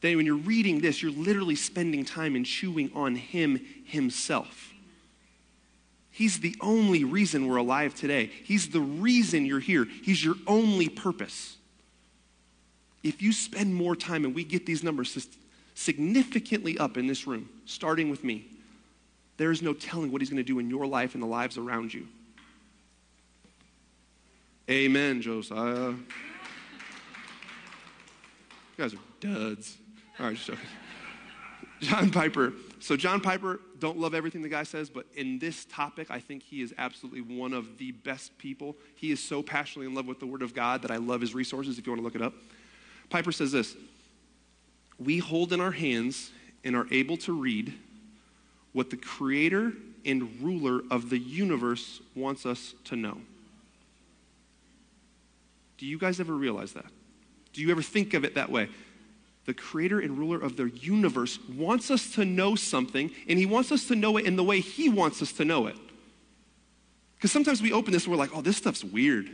Then 0.00 0.16
when 0.16 0.24
you're 0.24 0.36
reading 0.36 0.80
this, 0.80 1.02
you're 1.02 1.12
literally 1.12 1.56
spending 1.56 2.04
time 2.04 2.36
and 2.36 2.46
chewing 2.46 2.90
on 2.94 3.16
Him 3.16 3.60
Himself. 3.84 4.72
He's 6.10 6.40
the 6.40 6.56
only 6.60 7.04
reason 7.04 7.46
we're 7.46 7.56
alive 7.56 7.94
today. 7.94 8.30
He's 8.44 8.70
the 8.70 8.80
reason 8.80 9.44
you're 9.44 9.60
here. 9.60 9.86
He's 10.02 10.24
your 10.24 10.36
only 10.46 10.88
purpose. 10.88 11.56
If 13.02 13.22
you 13.22 13.32
spend 13.32 13.74
more 13.74 13.96
time, 13.96 14.24
and 14.24 14.34
we 14.34 14.44
get 14.44 14.66
these 14.66 14.82
numbers 14.82 15.28
significantly 15.74 16.78
up 16.78 16.96
in 16.96 17.06
this 17.06 17.26
room, 17.26 17.48
starting 17.64 18.10
with 18.10 18.22
me, 18.24 18.46
there 19.38 19.50
is 19.50 19.62
no 19.62 19.72
telling 19.72 20.12
what 20.12 20.20
He's 20.20 20.28
going 20.28 20.36
to 20.36 20.42
do 20.42 20.58
in 20.58 20.68
your 20.68 20.86
life 20.86 21.14
and 21.14 21.22
the 21.22 21.26
lives 21.26 21.56
around 21.56 21.94
you. 21.94 22.06
Amen, 24.68 25.22
Josiah. 25.22 25.90
You 25.90 25.96
guys 28.76 28.94
are 28.94 28.98
duds. 29.20 29.76
All 30.18 30.26
right, 30.26 30.36
just 30.36 30.46
joking. 30.46 30.64
John 31.80 32.10
Piper. 32.10 32.52
So, 32.78 32.96
John 32.96 33.20
Piper, 33.20 33.60
don't 33.78 33.98
love 33.98 34.14
everything 34.14 34.42
the 34.42 34.48
guy 34.48 34.62
says, 34.62 34.90
but 34.90 35.06
in 35.14 35.38
this 35.38 35.64
topic, 35.66 36.10
I 36.10 36.20
think 36.20 36.42
he 36.42 36.62
is 36.62 36.74
absolutely 36.78 37.22
one 37.22 37.52
of 37.52 37.78
the 37.78 37.92
best 37.92 38.36
people. 38.38 38.76
He 38.96 39.10
is 39.10 39.22
so 39.22 39.42
passionately 39.42 39.86
in 39.86 39.94
love 39.94 40.06
with 40.06 40.20
the 40.20 40.26
Word 40.26 40.42
of 40.42 40.54
God 40.54 40.82
that 40.82 40.90
I 40.90 40.96
love 40.96 41.20
his 41.20 41.34
resources 41.34 41.78
if 41.78 41.86
you 41.86 41.92
want 41.92 42.00
to 42.00 42.04
look 42.04 42.14
it 42.14 42.22
up. 42.22 42.34
Piper 43.10 43.32
says 43.32 43.52
this 43.52 43.76
We 44.98 45.18
hold 45.18 45.52
in 45.52 45.60
our 45.60 45.72
hands 45.72 46.30
and 46.64 46.74
are 46.74 46.86
able 46.90 47.16
to 47.18 47.32
read 47.32 47.74
what 48.72 48.90
the 48.90 48.96
creator 48.96 49.72
and 50.06 50.40
ruler 50.40 50.82
of 50.90 51.10
the 51.10 51.18
universe 51.18 52.00
wants 52.14 52.46
us 52.46 52.74
to 52.84 52.96
know. 52.96 53.18
Do 55.76 55.86
you 55.86 55.98
guys 55.98 56.20
ever 56.20 56.34
realize 56.34 56.72
that? 56.74 56.86
Do 57.52 57.60
you 57.60 57.70
ever 57.70 57.82
think 57.82 58.14
of 58.14 58.24
it 58.24 58.36
that 58.36 58.50
way? 58.50 58.68
The 59.46 59.54
creator 59.54 59.98
and 59.98 60.16
ruler 60.16 60.40
of 60.40 60.56
the 60.56 60.68
universe 60.68 61.38
wants 61.48 61.90
us 61.90 62.12
to 62.12 62.24
know 62.24 62.54
something, 62.54 63.10
and 63.28 63.38
he 63.38 63.46
wants 63.46 63.72
us 63.72 63.88
to 63.88 63.96
know 63.96 64.16
it 64.16 64.26
in 64.26 64.36
the 64.36 64.44
way 64.44 64.60
he 64.60 64.88
wants 64.88 65.22
us 65.22 65.32
to 65.32 65.44
know 65.44 65.66
it. 65.66 65.76
Because 67.16 67.32
sometimes 67.32 67.60
we 67.60 67.72
open 67.72 67.92
this 67.92 68.04
and 68.04 68.12
we're 68.12 68.18
like, 68.18 68.30
oh, 68.34 68.42
this 68.42 68.56
stuff's 68.56 68.84
weird. 68.84 69.30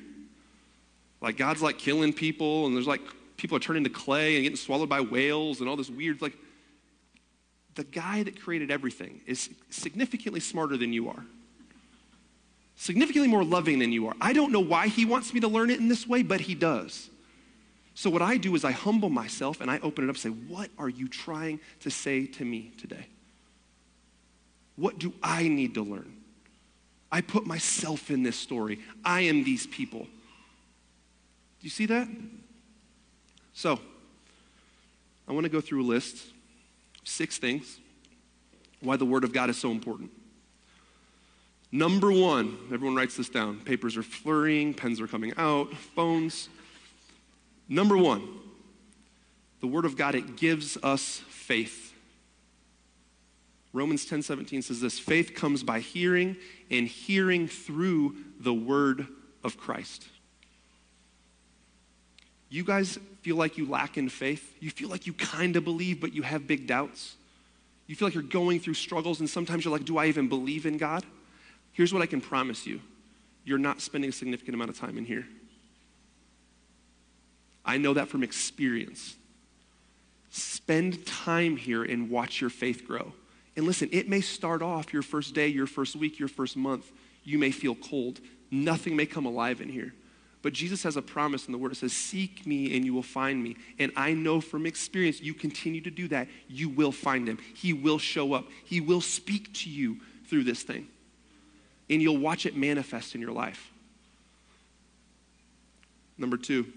Like 1.21 1.37
God's 1.37 1.63
like 1.63 1.79
killing 1.79 2.13
people, 2.13 2.67
and 2.67 2.77
there's 2.77 2.87
like 2.87 3.03
people 3.37 3.57
are 3.57 3.61
turning 3.61 3.85
to 3.85 3.91
clay 3.91 4.37
and 4.37 4.43
getting 4.45 4.57
swallowed 4.57 4.89
by 4.89 5.01
whales 5.01 5.61
and 5.61 5.69
all 5.69 5.77
this 5.77 5.91
weird, 5.91 6.23
like, 6.23 6.37
the 7.75 7.85
guy 7.85 8.23
that 8.23 8.41
created 8.41 8.71
everything 8.71 9.21
is 9.27 9.51
significantly 9.69 10.41
smarter 10.41 10.77
than 10.77 10.93
you 10.93 11.09
are 11.09 11.25
significantly 12.77 13.29
more 13.29 13.43
loving 13.43 13.79
than 13.79 13.91
you 13.91 14.07
are. 14.07 14.15
I 14.21 14.33
don't 14.33 14.53
know 14.53 14.61
why 14.61 14.89
he 14.89 15.05
wants 15.05 15.35
me 15.35 15.41
to 15.41 15.49
learn 15.49 15.71
it 15.71 15.81
in 15.81 15.89
this 15.89 16.07
way, 16.07 16.23
but 16.23 16.41
he 16.41 16.55
does. 16.55 17.11
So, 17.95 18.11
what 18.11 18.23
I 18.23 18.37
do 18.37 18.55
is 18.55 18.65
I 18.65 18.73
humble 18.73 19.09
myself 19.09 19.63
and 19.63 19.71
I 19.71 19.79
open 19.79 20.05
it 20.05 20.11
up 20.11 20.17
and 20.17 20.19
say, 20.19 20.29
What 20.29 20.71
are 20.79 20.89
you 20.89 21.09
trying 21.09 21.61
to 21.81 21.91
say 21.91 22.27
to 22.27 22.45
me 22.45 22.73
today? 22.79 23.07
What 24.77 24.99
do 24.99 25.15
I 25.23 25.49
need 25.49 25.75
to 25.75 25.83
learn? 25.83 26.13
I 27.11 27.23
put 27.23 27.47
myself 27.47 28.11
in 28.11 28.23
this 28.23 28.37
story. 28.37 28.81
I 29.03 29.23
am 29.23 29.45
these 29.45 29.67
people. 29.67 30.01
Do 30.01 31.63
you 31.63 31.71
see 31.71 31.87
that? 31.87 32.07
So, 33.57 33.81
I 35.27 35.33
want 35.33 35.45
to 35.45 35.49
go 35.49 35.63
through 35.63 35.83
a 35.83 35.89
list 35.89 36.27
six 37.05 37.39
things 37.39 37.79
why 38.81 38.97
the 38.97 39.07
Word 39.07 39.25
of 39.25 39.33
God 39.33 39.49
is 39.49 39.57
so 39.57 39.71
important. 39.71 40.11
Number 41.73 42.13
one, 42.13 42.59
everyone 42.71 42.95
writes 42.95 43.17
this 43.17 43.31
down. 43.31 43.61
Papers 43.61 43.97
are 43.97 44.03
flurrying, 44.03 44.75
pens 44.75 45.01
are 45.01 45.07
coming 45.07 45.33
out, 45.39 45.75
phones. 45.75 46.51
Number 47.67 47.97
one, 47.97 48.29
the 49.63 49.69
Word 49.69 49.87
of 49.87 49.97
God, 49.97 50.15
it 50.15 50.37
gives 50.37 50.77
us 50.83 51.23
faith. 51.31 51.95
Romans 53.73 54.05
10 54.05 54.21
17 54.21 54.61
says 54.61 54.83
this 54.83 54.99
faith 54.99 55.35
comes 55.35 55.63
by 55.63 55.81
hearing, 55.81 56.37
and 56.71 56.87
hearing 56.87 57.49
through 57.49 58.17
the 58.39 58.53
Word 58.53 59.07
of 59.43 59.57
Christ. 59.57 60.09
You 62.49 62.65
guys 62.65 62.99
feel 63.23 63.37
like 63.37 63.59
you 63.59 63.67
lack 63.67 63.99
in 63.99 64.09
faith? 64.09 64.55
You 64.61 64.71
feel 64.71 64.89
like 64.89 65.07
you 65.07 65.13
kind 65.13 65.57
of 65.57 65.65
believe, 65.65 66.01
but 66.01 66.13
you 66.13 66.23
have 66.23 66.47
big 66.47 66.67
doubts? 66.67 67.17
You 67.87 67.97
feel 67.97 68.07
like 68.07 68.15
you're 68.15 68.23
going 68.23 68.61
through 68.61 68.75
struggles, 68.75 69.21
and 69.21 69.29
sometimes 69.29 69.65
you're 69.65 69.73
like, 69.73 69.85
do 69.85 69.99
I 69.99 70.07
even 70.07 70.29
believe 70.29 70.67
in 70.67 70.77
God? 70.77 71.05
Here's 71.73 71.93
what 71.93 72.03
I 72.03 72.07
can 72.07 72.21
promise 72.21 72.67
you 72.67 72.81
you're 73.45 73.59
not 73.59 73.81
spending 73.81 74.11
a 74.11 74.13
significant 74.13 74.55
amount 74.55 74.71
of 74.71 74.79
time 74.79 74.99
in 74.99 75.05
here. 75.05 75.27
I 77.65 77.79
know 77.79 77.95
that 77.95 78.09
from 78.09 78.23
experience. 78.23 79.17
Spend 80.31 81.07
time 81.07 81.57
here 81.57 81.83
and 81.83 82.11
watch 82.11 82.41
your 82.41 82.51
faith 82.51 82.87
grow. 82.87 83.13
And 83.57 83.67
listen, 83.67 83.89
it 83.93 84.09
may 84.09 84.21
start 84.21 84.63
off 84.63 84.93
your 84.93 85.03
first 85.03 85.35
day, 85.35 85.49
your 85.49 85.67
first 85.67 85.97
week, 85.97 86.19
your 86.19 86.29
first 86.29 86.57
month. 86.57 86.91
You 87.25 87.39
may 87.39 87.51
feel 87.51 87.75
cold. 87.75 88.21
Nothing 88.51 88.97
may 88.97 89.07
come 89.07 89.27
alive 89.27 89.61
in 89.61 89.69
here. 89.69 89.95
But 90.47 90.53
Jesus 90.53 90.85
has 90.85 90.97
a 90.97 91.03
promise 91.03 91.47
in 91.47 91.53
the 91.53 91.59
Word. 91.59 91.73
It 91.73 91.75
says, 91.75 91.93
Seek 91.93 92.47
me 92.47 92.77
and 92.77 92.85
you 92.85 92.95
will 92.95 93.03
find 93.03 93.43
me. 93.43 93.57
And 93.81 93.91
I 93.97 94.13
know 94.13 94.41
from 94.41 94.65
experience, 94.65 95.21
you 95.21 95.35
continue 95.35 95.81
to 95.81 95.91
do 95.91 96.07
that, 96.07 96.29
you 96.47 96.69
will 96.69 96.93
find 96.93 97.29
him. 97.29 97.39
He 97.57 97.73
will 97.73 97.99
show 97.99 98.33
up. 98.33 98.45
He 98.65 98.81
will 98.81 99.01
speak 99.01 99.53
to 99.55 99.69
you 99.69 99.97
through 100.29 100.45
this 100.45 100.63
thing 100.63 100.87
and 101.91 102.01
you'll 102.01 102.19
watch 102.19 102.47
it 102.47 102.55
manifest 102.55 103.17
in 103.17 103.21
your 103.21 103.33
life. 103.33 103.73
Number 106.17 106.37
two, 106.37 106.73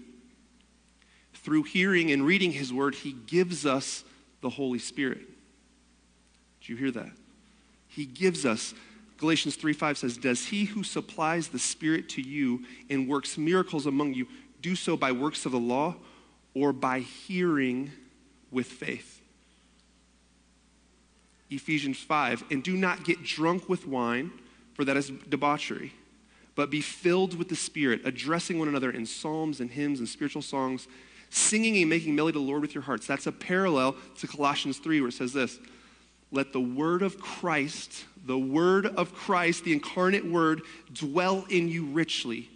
through 1.34 1.62
hearing 1.62 2.10
and 2.10 2.26
reading 2.26 2.50
his 2.50 2.72
word, 2.72 2.96
he 2.96 3.12
gives 3.12 3.66
us 3.66 4.02
the 4.40 4.50
Holy 4.50 4.80
Spirit. 4.80 5.20
Did 6.60 6.70
you 6.70 6.76
hear 6.76 6.90
that? 6.90 7.12
He 7.86 8.04
gives 8.04 8.44
us. 8.44 8.74
Galatians 9.20 9.54
3 9.56 9.74
5 9.74 9.98
says, 9.98 10.16
Does 10.16 10.46
he 10.46 10.64
who 10.64 10.82
supplies 10.82 11.48
the 11.48 11.58
Spirit 11.58 12.08
to 12.10 12.22
you 12.22 12.64
and 12.88 13.06
works 13.06 13.36
miracles 13.36 13.84
among 13.84 14.14
you 14.14 14.26
do 14.62 14.74
so 14.74 14.96
by 14.96 15.12
works 15.12 15.44
of 15.44 15.52
the 15.52 15.58
law 15.58 15.94
or 16.54 16.72
by 16.72 17.00
hearing 17.00 17.92
with 18.50 18.66
faith? 18.66 19.20
Ephesians 21.50 21.98
5, 21.98 22.44
and 22.50 22.62
do 22.62 22.76
not 22.76 23.04
get 23.04 23.22
drunk 23.22 23.68
with 23.68 23.86
wine 23.86 24.30
for 24.72 24.86
that 24.86 24.96
is 24.96 25.10
debauchery. 25.28 25.92
But 26.54 26.70
be 26.70 26.80
filled 26.80 27.36
with 27.36 27.50
the 27.50 27.56
Spirit, 27.56 28.00
addressing 28.06 28.58
one 28.58 28.68
another 28.68 28.90
in 28.90 29.04
psalms 29.04 29.60
and 29.60 29.70
hymns 29.70 29.98
and 29.98 30.08
spiritual 30.08 30.40
songs, 30.40 30.88
singing 31.28 31.76
and 31.76 31.90
making 31.90 32.14
melody 32.14 32.32
to 32.32 32.38
the 32.38 32.44
Lord 32.46 32.62
with 32.62 32.74
your 32.74 32.84
hearts. 32.84 33.06
That's 33.06 33.26
a 33.26 33.32
parallel 33.32 33.96
to 34.18 34.26
Colossians 34.26 34.78
3, 34.78 35.02
where 35.02 35.08
it 35.08 35.12
says 35.12 35.34
this 35.34 35.58
Let 36.32 36.54
the 36.54 36.60
word 36.62 37.02
of 37.02 37.20
Christ, 37.20 38.06
the 38.24 38.38
word 38.38 38.86
of 38.86 39.14
Christ, 39.14 39.64
the 39.64 39.72
incarnate 39.72 40.26
word, 40.26 40.62
dwell 40.92 41.46
in 41.48 41.68
you 41.68 41.86
richly, 41.86 42.50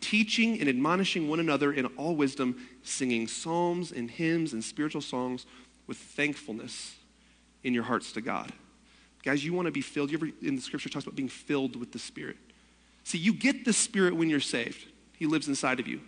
teaching 0.00 0.60
and 0.60 0.68
admonishing 0.68 1.28
one 1.28 1.40
another 1.40 1.72
in 1.72 1.86
all 1.86 2.16
wisdom, 2.16 2.68
singing 2.82 3.26
psalms 3.26 3.92
and 3.92 4.10
hymns 4.10 4.52
and 4.52 4.62
spiritual 4.62 5.00
songs 5.00 5.46
with 5.86 5.96
thankfulness 5.96 6.94
in 7.64 7.74
your 7.74 7.84
hearts 7.84 8.12
to 8.12 8.20
God. 8.20 8.52
Guys, 9.22 9.44
you 9.44 9.52
want 9.52 9.66
to 9.66 9.72
be 9.72 9.82
filled. 9.82 10.10
You 10.10 10.18
ever 10.18 10.28
in 10.42 10.56
the 10.56 10.62
scripture 10.62 10.88
talks 10.88 11.04
about 11.04 11.16
being 11.16 11.28
filled 11.28 11.76
with 11.76 11.92
the 11.92 11.98
Spirit. 11.98 12.36
See, 13.04 13.18
you 13.18 13.34
get 13.34 13.64
the 13.64 13.72
Spirit 13.72 14.16
when 14.16 14.30
you're 14.30 14.40
saved. 14.40 14.86
He 15.18 15.26
lives 15.26 15.48
inside 15.48 15.80
of 15.80 15.86
you. 15.86 16.00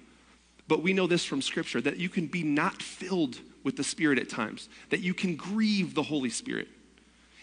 But 0.68 0.82
we 0.82 0.92
know 0.92 1.06
this 1.06 1.24
from 1.24 1.42
scripture 1.42 1.80
that 1.82 1.98
you 1.98 2.08
can 2.08 2.26
be 2.26 2.42
not 2.42 2.80
filled 2.80 3.38
with 3.64 3.76
the 3.76 3.84
Spirit 3.84 4.18
at 4.18 4.30
times, 4.30 4.68
that 4.90 5.00
you 5.00 5.12
can 5.12 5.36
grieve 5.36 5.94
the 5.94 6.02
Holy 6.02 6.30
Spirit. 6.30 6.68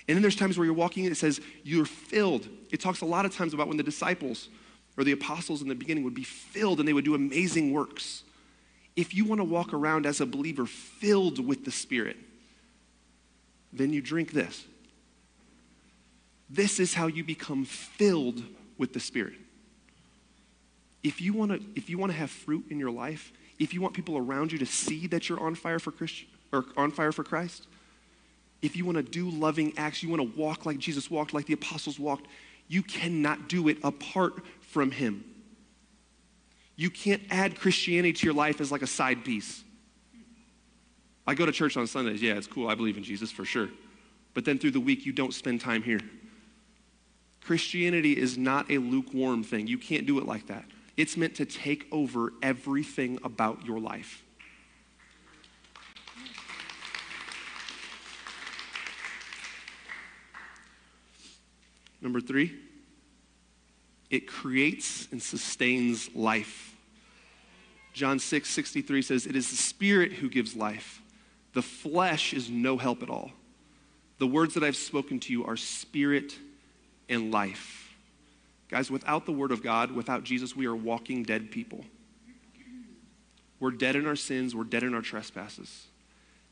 And 0.10 0.16
then 0.16 0.24
there's 0.24 0.36
times 0.36 0.58
where 0.58 0.66
you're 0.66 0.74
walking 0.74 1.06
and 1.06 1.12
it 1.12 1.18
says 1.18 1.40
you're 1.64 1.86
filled. 1.86 2.50
It 2.72 2.82
talks 2.82 3.02
a 3.02 3.06
lot 3.06 3.26
of 3.26 3.36
times 3.36 3.54
about 3.54 3.68
when 3.68 3.78
the 3.78 3.84
disciples 3.84 4.50
or 4.98 5.04
the 5.04 5.12
apostles 5.12 5.62
in 5.62 5.68
the 5.68 5.76
beginning 5.76 6.04
would 6.04 6.16
be 6.16 6.24
filled 6.24 6.80
and 6.80 6.88
they 6.88 6.94
would 6.94 7.06
do 7.06 7.14
amazing 7.14 7.72
works. 7.72 8.24
If 8.96 9.14
you 9.14 9.24
want 9.24 9.40
to 9.40 9.46
walk 9.46 9.72
around 9.72 10.08
as 10.08 10.20
a 10.20 10.26
believer 10.26 10.66
filled 10.66 11.46
with 11.46 11.64
the 11.64 11.70
Spirit, 11.70 12.18
then 13.72 13.94
you 13.94 14.02
drink 14.02 14.32
this. 14.32 14.66
This 16.50 16.80
is 16.80 16.96
how 16.96 17.06
you 17.06 17.24
become 17.24 17.64
filled 17.64 18.42
with 18.80 18.94
the 18.94 19.00
Spirit. 19.00 19.36
If 21.04 21.22
you 21.22 21.34
want 21.34 21.52
to, 21.52 21.62
if 21.76 21.88
you 21.88 22.00
want 22.00 22.12
to 22.12 22.18
have 22.18 22.32
fruit 22.32 22.66
in 22.72 22.80
your 22.80 22.90
life, 22.90 23.32
if 23.60 23.76
you 23.76 23.82
want 23.82 23.94
people 23.94 24.18
around 24.18 24.52
you 24.52 24.58
to 24.58 24.66
see 24.66 25.06
that 25.06 25.30
you're 25.30 25.40
on 25.40 25.54
fire 25.54 25.78
for 25.78 25.92
Christ, 25.92 26.24
or 26.52 26.66
on 26.76 26.90
fire 26.90 27.12
for 27.12 27.24
Christ, 27.24 27.68
if 28.62 28.76
you 28.76 28.86
want 28.86 28.98
to 28.98 29.04
do 29.04 29.30
loving 29.30 29.74
acts, 29.78 30.04
you 30.04 30.10
want 30.10 30.22
to 30.22 30.40
walk 30.40 30.66
like 30.66 30.78
Jesus 30.78 31.10
walked, 31.10 31.34
like 31.34 31.46
the 31.46 31.54
apostles 31.54 32.00
walked, 32.00 32.28
you 32.68 32.84
cannot 32.84 33.48
do 33.48 33.68
it 33.68 33.78
apart 33.84 34.34
from 34.62 34.92
Him. 34.92 35.24
You 36.76 36.90
can't 36.90 37.22
add 37.30 37.60
Christianity 37.60 38.14
to 38.14 38.26
your 38.26 38.34
life 38.34 38.62
as 38.62 38.72
like 38.72 38.82
a 38.82 38.88
side 38.88 39.26
piece. 39.26 39.64
I 41.28 41.36
go 41.36 41.46
to 41.46 41.52
church 41.52 41.78
on 41.78 41.88
Sundays. 41.88 42.22
Yeah, 42.22 42.34
it's 42.34 42.48
cool. 42.48 42.68
I 42.68 42.76
believe 42.76 42.98
in 42.98 43.04
Jesus 43.04 43.32
for 43.32 43.46
sure. 43.46 43.70
But 44.34 44.46
then 44.46 44.58
through 44.58 44.72
the 44.72 44.80
week, 44.80 45.06
you 45.06 45.12
don't 45.12 45.34
spend 45.34 45.62
time 45.62 45.84
here. 45.84 46.00
Christianity 47.42 48.18
is 48.18 48.38
not 48.38 48.70
a 48.72 48.78
lukewarm 48.78 49.44
thing. 49.44 49.68
You 49.68 49.78
can't 49.78 50.06
do 50.06 50.20
it 50.20 50.26
like 50.26 50.48
that. 50.48 50.66
It's 50.98 51.18
meant 51.18 51.36
to 51.36 51.46
take 51.46 51.88
over 51.92 52.34
everything 52.42 53.20
about 53.24 53.66
your 53.66 53.80
life. 53.80 54.24
Number 62.02 62.22
three, 62.22 62.54
it 64.10 64.28
creates 64.28 65.08
and 65.12 65.22
sustains 65.22 66.14
life. 66.16 66.76
John 67.94 68.20
6 68.20 68.50
63 68.50 69.02
says, 69.02 69.26
It 69.26 69.36
is 69.36 69.50
the 69.50 69.58
Spirit 69.58 70.14
who 70.14 70.30
gives 70.30 70.56
life. 70.56 71.02
The 71.54 71.62
flesh 71.62 72.34
is 72.34 72.50
no 72.50 72.78
help 72.78 73.04
at 73.04 73.10
all. 73.10 73.32
The 74.20 74.28
words 74.28 74.54
that 74.54 74.64
I've 74.64 74.76
spoken 74.76 75.20
to 75.22 75.34
you 75.34 75.46
are 75.46 75.58
spirit 75.58 76.38
and 77.08 77.32
life. 77.32 77.94
Guys, 78.70 78.92
without 78.92 79.26
the 79.26 79.32
Word 79.32 79.52
of 79.52 79.64
God, 79.64 79.92
without 79.92 80.24
Jesus, 80.24 80.56
we 80.56 80.68
are 80.68 80.76
walking 80.76 81.24
dead 81.24 81.52
people. 81.52 81.84
We're 83.60 83.72
dead 83.72 83.96
in 83.96 84.06
our 84.06 84.16
sins, 84.16 84.56
we're 84.56 84.64
dead 84.64 84.84
in 84.84 84.94
our 84.94 85.02
trespasses. 85.02 85.88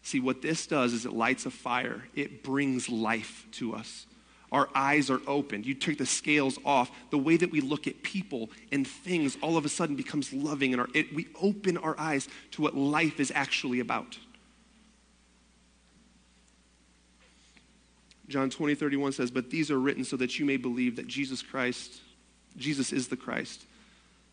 See, 0.02 0.20
what 0.20 0.42
this 0.42 0.68
does 0.68 0.94
is 0.94 1.06
it 1.06 1.14
lights 1.14 1.46
a 1.46 1.52
fire, 1.52 2.04
it 2.16 2.44
brings 2.44 2.90
life 2.90 3.46
to 3.54 3.76
us. 3.76 4.08
Our 4.52 4.70
eyes 4.74 5.10
are 5.10 5.20
opened. 5.28 5.66
You 5.66 5.74
take 5.74 5.98
the 5.98 6.06
scales 6.06 6.58
off. 6.64 6.90
The 7.10 7.18
way 7.18 7.36
that 7.38 7.52
we 7.52 7.60
look 7.60 7.86
at 7.86 8.02
people 8.02 8.50
and 8.72 8.88
things 8.88 9.38
all 9.42 9.58
of 9.58 9.66
a 9.66 9.70
sudden 9.70 9.96
becomes 9.96 10.32
loving, 10.32 10.74
and 10.74 10.82
our, 10.82 10.88
it, 10.94 11.14
we 11.14 11.28
open 11.42 11.78
our 11.78 12.00
eyes 12.00 12.28
to 12.52 12.62
what 12.62 12.76
life 12.76 13.20
is 13.20 13.32
actually 13.36 13.80
about. 13.80 14.18
John 18.30 18.50
20, 18.50 18.76
31 18.76 19.14
says, 19.14 19.32
But 19.32 19.50
these 19.50 19.72
are 19.72 19.80
written 19.80 20.04
so 20.04 20.18
that 20.18 20.40
you 20.40 20.46
may 20.46 20.58
believe 20.58 20.96
that 20.98 21.08
Jesus 21.08 21.42
Christ, 21.42 22.02
Jesus 22.58 22.92
is 22.92 23.08
the 23.08 23.18
Christ, 23.18 23.66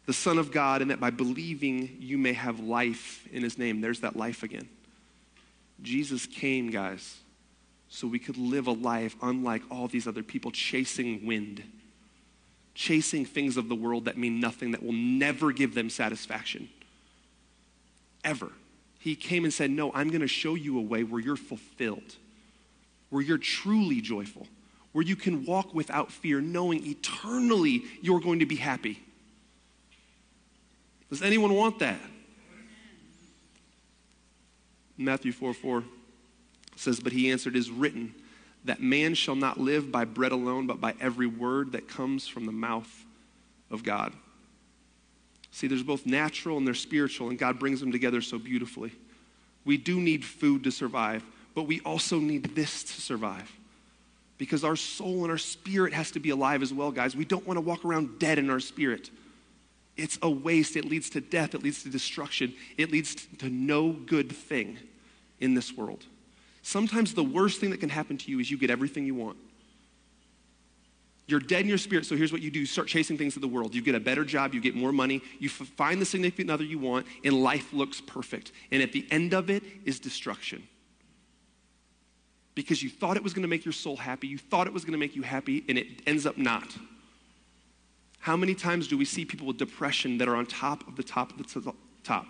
the 0.06 0.12
Son 0.12 0.38
of 0.38 0.52
God, 0.52 0.82
and 0.82 0.90
that 0.90 1.00
by 1.00 1.10
believing 1.10 1.96
you 2.00 2.18
may 2.18 2.32
have 2.32 2.60
life 2.60 3.26
in 3.32 3.42
his 3.42 3.58
name. 3.58 3.80
There's 3.80 4.00
that 4.00 4.16
life 4.16 4.42
again. 4.42 4.68
Jesus 5.82 6.26
came, 6.26 6.70
guys, 6.70 7.18
so 7.94 8.08
we 8.08 8.18
could 8.18 8.36
live 8.36 8.66
a 8.66 8.72
life 8.72 9.14
unlike 9.22 9.62
all 9.70 9.86
these 9.86 10.08
other 10.08 10.24
people, 10.24 10.50
chasing 10.50 11.24
wind, 11.24 11.62
chasing 12.74 13.24
things 13.24 13.56
of 13.56 13.68
the 13.68 13.74
world 13.76 14.06
that 14.06 14.18
mean 14.18 14.40
nothing, 14.40 14.72
that 14.72 14.82
will 14.82 14.92
never 14.92 15.52
give 15.52 15.76
them 15.76 15.88
satisfaction. 15.88 16.68
Ever. 18.24 18.50
He 18.98 19.14
came 19.14 19.44
and 19.44 19.54
said, 19.54 19.70
No, 19.70 19.92
I'm 19.92 20.08
going 20.08 20.22
to 20.22 20.26
show 20.26 20.56
you 20.56 20.76
a 20.76 20.82
way 20.82 21.04
where 21.04 21.20
you're 21.20 21.36
fulfilled, 21.36 22.16
where 23.10 23.22
you're 23.22 23.38
truly 23.38 24.00
joyful, 24.00 24.48
where 24.90 25.04
you 25.04 25.14
can 25.14 25.44
walk 25.44 25.72
without 25.72 26.10
fear, 26.10 26.40
knowing 26.40 26.84
eternally 26.84 27.84
you're 28.02 28.18
going 28.18 28.40
to 28.40 28.46
be 28.46 28.56
happy. 28.56 29.00
Does 31.10 31.22
anyone 31.22 31.54
want 31.54 31.78
that? 31.78 32.00
Matthew 34.98 35.30
4 35.30 35.54
4 35.54 35.84
says, 36.76 37.00
But 37.00 37.12
he 37.12 37.30
answered, 37.30 37.56
Is 37.56 37.70
written 37.70 38.14
that 38.64 38.80
man 38.80 39.14
shall 39.14 39.34
not 39.34 39.60
live 39.60 39.92
by 39.92 40.04
bread 40.04 40.32
alone, 40.32 40.66
but 40.66 40.80
by 40.80 40.94
every 41.00 41.26
word 41.26 41.72
that 41.72 41.88
comes 41.88 42.26
from 42.26 42.46
the 42.46 42.52
mouth 42.52 43.04
of 43.70 43.82
God. 43.82 44.12
See, 45.50 45.66
there's 45.66 45.82
both 45.82 46.06
natural 46.06 46.56
and 46.56 46.66
there's 46.66 46.80
spiritual, 46.80 47.28
and 47.28 47.38
God 47.38 47.58
brings 47.58 47.80
them 47.80 47.92
together 47.92 48.20
so 48.20 48.38
beautifully. 48.38 48.92
We 49.64 49.76
do 49.76 50.00
need 50.00 50.24
food 50.24 50.64
to 50.64 50.70
survive, 50.70 51.22
but 51.54 51.64
we 51.64 51.80
also 51.80 52.18
need 52.18 52.56
this 52.56 52.82
to 52.84 53.00
survive. 53.00 53.50
Because 54.36 54.64
our 54.64 54.76
soul 54.76 55.22
and 55.22 55.30
our 55.30 55.38
spirit 55.38 55.92
has 55.92 56.10
to 56.12 56.20
be 56.20 56.30
alive 56.30 56.60
as 56.62 56.72
well, 56.72 56.90
guys. 56.90 57.14
We 57.14 57.24
don't 57.24 57.46
want 57.46 57.56
to 57.56 57.60
walk 57.60 57.84
around 57.84 58.18
dead 58.18 58.38
in 58.38 58.50
our 58.50 58.58
spirit. 58.58 59.10
It's 59.96 60.18
a 60.22 60.30
waste. 60.30 60.74
It 60.74 60.86
leads 60.86 61.08
to 61.10 61.20
death. 61.20 61.54
It 61.54 61.62
leads 61.62 61.84
to 61.84 61.88
destruction. 61.88 62.52
It 62.76 62.90
leads 62.90 63.14
to 63.38 63.48
no 63.48 63.92
good 63.92 64.32
thing 64.32 64.78
in 65.38 65.54
this 65.54 65.72
world. 65.76 66.04
Sometimes 66.64 67.12
the 67.12 67.22
worst 67.22 67.60
thing 67.60 67.70
that 67.70 67.80
can 67.80 67.90
happen 67.90 68.16
to 68.16 68.30
you 68.30 68.40
is 68.40 68.50
you 68.50 68.56
get 68.56 68.70
everything 68.70 69.04
you 69.04 69.14
want. 69.14 69.36
You're 71.26 71.38
dead 71.38 71.60
in 71.60 71.68
your 71.68 71.76
spirit, 71.76 72.06
so 72.06 72.16
here's 72.16 72.32
what 72.32 72.40
you 72.40 72.50
do 72.50 72.58
you 72.58 72.64
start 72.64 72.88
chasing 72.88 73.18
things 73.18 73.36
of 73.36 73.42
the 73.42 73.48
world. 73.48 73.74
You 73.74 73.82
get 73.82 73.94
a 73.94 74.00
better 74.00 74.24
job, 74.24 74.54
you 74.54 74.62
get 74.62 74.74
more 74.74 74.90
money, 74.90 75.20
you 75.38 75.50
find 75.50 76.00
the 76.00 76.06
significant 76.06 76.50
other 76.50 76.64
you 76.64 76.78
want, 76.78 77.06
and 77.22 77.34
life 77.42 77.74
looks 77.74 78.00
perfect. 78.00 78.50
And 78.72 78.82
at 78.82 78.92
the 78.92 79.06
end 79.10 79.34
of 79.34 79.50
it 79.50 79.62
is 79.84 80.00
destruction. 80.00 80.66
Because 82.54 82.82
you 82.82 82.88
thought 82.88 83.18
it 83.18 83.22
was 83.22 83.34
going 83.34 83.42
to 83.42 83.48
make 83.48 83.66
your 83.66 83.72
soul 83.72 83.98
happy, 83.98 84.26
you 84.26 84.38
thought 84.38 84.66
it 84.66 84.72
was 84.72 84.86
going 84.86 84.92
to 84.92 84.98
make 84.98 85.14
you 85.14 85.22
happy, 85.22 85.64
and 85.68 85.76
it 85.76 85.86
ends 86.06 86.24
up 86.24 86.38
not. 86.38 86.74
How 88.20 88.38
many 88.38 88.54
times 88.54 88.88
do 88.88 88.96
we 88.96 89.04
see 89.04 89.26
people 89.26 89.46
with 89.46 89.58
depression 89.58 90.16
that 90.16 90.28
are 90.28 90.36
on 90.36 90.46
top 90.46 90.88
of 90.88 90.96
the 90.96 91.02
top 91.02 91.30
of 91.30 91.36
the 91.36 91.74
top? 92.02 92.26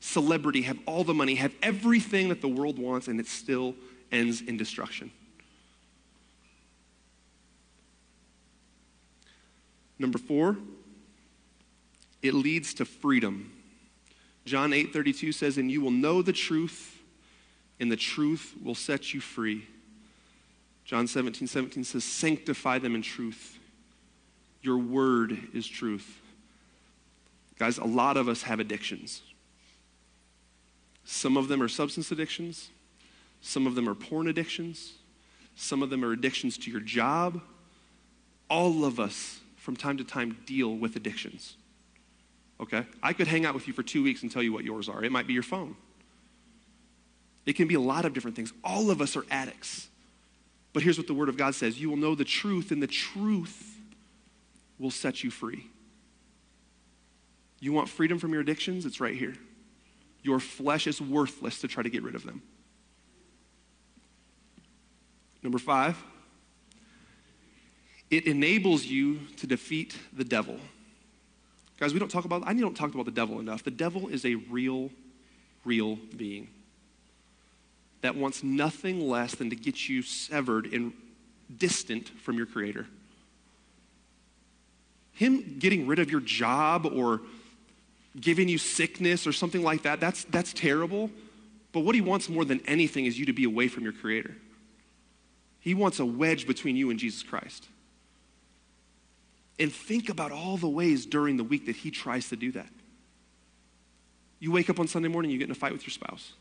Celebrity, 0.00 0.62
have 0.62 0.78
all 0.86 1.04
the 1.04 1.14
money, 1.14 1.34
have 1.36 1.54
everything 1.62 2.28
that 2.28 2.40
the 2.40 2.48
world 2.48 2.78
wants, 2.78 3.08
and 3.08 3.18
it 3.18 3.26
still 3.26 3.74
ends 4.12 4.40
in 4.40 4.56
destruction. 4.56 5.10
Number 9.98 10.18
four, 10.18 10.56
it 12.22 12.34
leads 12.34 12.74
to 12.74 12.84
freedom. 12.84 13.52
John 14.44 14.72
8 14.72 14.92
32 14.92 15.32
says, 15.32 15.58
And 15.58 15.70
you 15.70 15.80
will 15.80 15.90
know 15.90 16.22
the 16.22 16.32
truth, 16.32 16.98
and 17.80 17.90
the 17.90 17.96
truth 17.96 18.54
will 18.62 18.74
set 18.74 19.12
you 19.12 19.20
free. 19.20 19.66
John 20.84 21.06
17 21.06 21.46
17 21.48 21.84
says, 21.84 22.04
Sanctify 22.04 22.78
them 22.78 22.94
in 22.94 23.02
truth. 23.02 23.58
Your 24.62 24.78
word 24.78 25.38
is 25.52 25.66
truth. 25.66 26.20
Guys, 27.58 27.78
a 27.78 27.84
lot 27.84 28.16
of 28.16 28.28
us 28.28 28.42
have 28.42 28.60
addictions. 28.60 29.22
Some 31.10 31.38
of 31.38 31.48
them 31.48 31.62
are 31.62 31.68
substance 31.68 32.12
addictions, 32.12 32.68
some 33.40 33.66
of 33.66 33.74
them 33.74 33.88
are 33.88 33.94
porn 33.94 34.28
addictions, 34.28 34.92
some 35.56 35.82
of 35.82 35.88
them 35.88 36.04
are 36.04 36.12
addictions 36.12 36.58
to 36.58 36.70
your 36.70 36.82
job. 36.82 37.40
All 38.50 38.84
of 38.84 39.00
us, 39.00 39.40
from 39.56 39.74
time 39.74 39.96
to 39.96 40.04
time, 40.04 40.36
deal 40.44 40.76
with 40.76 40.96
addictions. 40.96 41.56
Okay? 42.60 42.84
I 43.02 43.14
could 43.14 43.26
hang 43.26 43.46
out 43.46 43.54
with 43.54 43.66
you 43.66 43.72
for 43.72 43.82
two 43.82 44.02
weeks 44.02 44.22
and 44.22 44.30
tell 44.30 44.42
you 44.42 44.52
what 44.52 44.64
yours 44.64 44.86
are. 44.86 45.02
It 45.02 45.10
might 45.10 45.26
be 45.26 45.32
your 45.32 45.42
phone. 45.42 45.76
It 47.46 47.54
can 47.54 47.68
be 47.68 47.74
a 47.74 47.80
lot 47.80 48.04
of 48.04 48.12
different 48.12 48.36
things. 48.36 48.52
All 48.62 48.90
of 48.90 49.00
us 49.00 49.16
are 49.16 49.24
addicts. 49.30 49.88
But 50.74 50.82
here's 50.82 50.98
what 50.98 51.06
the 51.06 51.14
Word 51.14 51.30
of 51.30 51.38
God 51.38 51.54
says 51.54 51.80
You 51.80 51.88
will 51.88 51.96
know 51.96 52.14
the 52.14 52.24
truth, 52.24 52.70
and 52.70 52.82
the 52.82 52.86
truth 52.86 53.78
will 54.78 54.90
set 54.90 55.24
you 55.24 55.30
free. 55.30 55.68
You 57.60 57.72
want 57.72 57.88
freedom 57.88 58.18
from 58.18 58.32
your 58.32 58.42
addictions? 58.42 58.84
It's 58.84 59.00
right 59.00 59.16
here. 59.16 59.36
Your 60.22 60.40
flesh 60.40 60.86
is 60.86 61.00
worthless 61.00 61.60
to 61.60 61.68
try 61.68 61.82
to 61.82 61.90
get 61.90 62.02
rid 62.02 62.14
of 62.14 62.24
them. 62.24 62.42
Number 65.42 65.58
five, 65.58 65.96
it 68.10 68.26
enables 68.26 68.84
you 68.84 69.20
to 69.36 69.46
defeat 69.46 69.96
the 70.12 70.24
devil. 70.24 70.58
Guys, 71.78 71.92
we 71.92 72.00
don't 72.00 72.10
talk 72.10 72.24
about, 72.24 72.42
I 72.46 72.54
don't 72.54 72.76
talk 72.76 72.92
about 72.92 73.06
the 73.06 73.12
devil 73.12 73.38
enough. 73.38 73.62
The 73.62 73.70
devil 73.70 74.08
is 74.08 74.24
a 74.24 74.34
real, 74.34 74.90
real 75.64 75.96
being 76.16 76.48
that 78.00 78.16
wants 78.16 78.42
nothing 78.42 79.08
less 79.08 79.34
than 79.34 79.50
to 79.50 79.56
get 79.56 79.88
you 79.88 80.02
severed 80.02 80.66
and 80.72 80.92
distant 81.56 82.08
from 82.20 82.36
your 82.36 82.46
creator. 82.46 82.86
Him 85.12 85.56
getting 85.58 85.86
rid 85.86 85.98
of 85.98 86.10
your 86.10 86.20
job 86.20 86.86
or 86.86 87.20
giving 88.18 88.48
you 88.48 88.58
sickness 88.58 89.26
or 89.26 89.32
something 89.32 89.62
like 89.62 89.82
that, 89.82 90.00
that's, 90.00 90.24
that's 90.24 90.52
terrible. 90.52 91.10
But 91.72 91.80
what 91.80 91.94
he 91.94 92.00
wants 92.00 92.28
more 92.28 92.44
than 92.44 92.60
anything 92.66 93.06
is 93.06 93.18
you 93.18 93.26
to 93.26 93.32
be 93.32 93.44
away 93.44 93.68
from 93.68 93.84
your 93.84 93.92
Creator. 93.92 94.34
He 95.60 95.74
wants 95.74 95.98
a 95.98 96.06
wedge 96.06 96.46
between 96.46 96.76
you 96.76 96.90
and 96.90 96.98
Jesus 96.98 97.22
Christ. 97.22 97.68
And 99.58 99.72
think 99.72 100.08
about 100.08 100.32
all 100.32 100.56
the 100.56 100.68
ways 100.68 101.04
during 101.04 101.36
the 101.36 101.44
week 101.44 101.66
that 101.66 101.76
he 101.76 101.90
tries 101.90 102.28
to 102.28 102.36
do 102.36 102.52
that. 102.52 102.68
You 104.40 104.52
wake 104.52 104.70
up 104.70 104.78
on 104.78 104.86
Sunday 104.86 105.08
morning, 105.08 105.30
you 105.30 105.38
get 105.38 105.46
in 105.46 105.50
a 105.50 105.56
fight 105.56 105.72
with 105.72 105.82
your 105.82 105.90
spouse. 105.90 106.32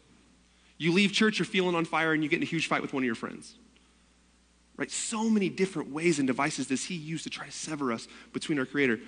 You 0.78 0.94
leave 0.94 1.12
church, 1.12 1.40
you're 1.40 1.48
feeling 1.48 1.76
on 1.76 1.86
fire, 1.86 2.14
and 2.14 2.22
you 2.22 2.30
get 2.30 2.38
in 2.38 2.44
a 2.44 2.48
huge 2.48 2.68
fight 2.68 2.84
with 2.84 2.94
one 2.94 3.02
of 3.02 3.06
your 3.06 3.16
friends. 3.16 3.56
Right? 4.78 4.92
So 4.92 5.28
many 5.28 5.50
different 5.50 5.92
ways 5.92 6.20
and 6.20 6.28
devices 6.28 6.68
does 6.68 6.84
he 6.84 6.94
use 6.94 7.24
to 7.24 7.32
try 7.32 7.48
to 7.48 7.52
sever 7.52 7.92
us 7.92 8.08
between 8.32 8.60
our 8.60 8.66
Creator. 8.66 9.00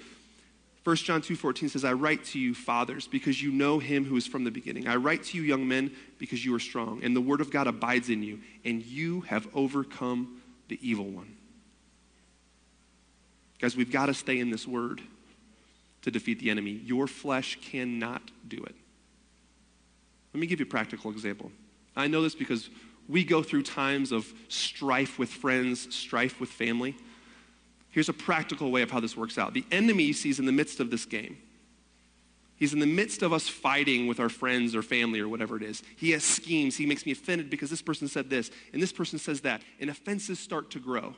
1 0.83 0.95
John 0.97 1.21
2:14 1.21 1.69
says, 1.69 1.83
"I 1.83 1.93
write 1.93 2.23
to 2.25 2.39
you, 2.39 2.53
fathers, 2.53 3.07
because 3.07 3.41
you 3.43 3.51
know 3.51 3.79
him 3.79 4.05
who 4.05 4.15
is 4.15 4.25
from 4.25 4.43
the 4.43 4.51
beginning. 4.51 4.87
I 4.87 4.95
write 4.95 5.23
to 5.25 5.37
you, 5.37 5.43
young 5.43 5.67
men, 5.67 5.91
because 6.17 6.43
you 6.45 6.53
are 6.55 6.59
strong, 6.59 7.03
and 7.03 7.15
the 7.15 7.21
word 7.21 7.41
of 7.41 7.51
God 7.51 7.67
abides 7.67 8.09
in 8.09 8.23
you, 8.23 8.39
and 8.63 8.83
you 8.83 9.21
have 9.21 9.47
overcome 9.53 10.41
the 10.69 10.79
evil 10.81 11.09
one." 11.09 11.35
Guys, 13.59 13.75
we've 13.75 13.91
got 13.91 14.05
to 14.05 14.13
stay 14.13 14.39
in 14.39 14.51
this 14.51 14.65
word. 14.65 15.01
to 16.01 16.11
defeat 16.11 16.39
the 16.39 16.49
enemy. 16.49 16.81
Your 16.85 17.07
flesh 17.07 17.57
cannot 17.61 18.31
do 18.47 18.57
it. 18.57 18.75
Let 20.33 20.39
me 20.39 20.47
give 20.47 20.59
you 20.59 20.65
a 20.65 20.69
practical 20.69 21.11
example. 21.11 21.51
I 21.95 22.07
know 22.07 22.21
this 22.21 22.35
because 22.35 22.69
we 23.07 23.23
go 23.23 23.43
through 23.43 23.63
times 23.63 24.11
of 24.11 24.31
strife 24.47 25.19
with 25.19 25.29
friends, 25.29 25.93
strife 25.93 26.39
with 26.39 26.49
family. 26.49 26.95
Here's 27.91 28.09
a 28.09 28.13
practical 28.13 28.71
way 28.71 28.81
of 28.81 28.91
how 28.91 28.99
this 28.99 29.17
works 29.17 29.37
out. 29.37 29.53
The 29.53 29.65
enemy 29.71 30.13
sees 30.13 30.39
in 30.39 30.45
the 30.45 30.51
midst 30.51 30.79
of 30.79 30.91
this 30.91 31.05
game. 31.05 31.37
He's 32.55 32.73
in 32.73 32.79
the 32.79 32.85
midst 32.85 33.21
of 33.23 33.31
us 33.31 33.47
fighting 33.47 34.05
with 34.07 34.19
our 34.19 34.27
friends 34.27 34.75
or 34.75 34.81
family 34.81 35.21
or 35.21 35.29
whatever 35.29 35.55
it 35.55 35.63
is. 35.63 35.81
He 35.95 36.11
has 36.11 36.25
schemes. 36.25 36.75
He 36.75 36.85
makes 36.85 37.05
me 37.05 37.13
offended 37.13 37.49
because 37.49 37.69
this 37.69 37.81
person 37.81 38.07
said 38.09 38.29
this 38.29 38.51
and 38.73 38.81
this 38.81 38.91
person 38.91 39.17
says 39.17 39.41
that, 39.41 39.61
and 39.79 39.89
offenses 39.89 40.39
start 40.39 40.69
to 40.71 40.79
grow. 40.79 41.15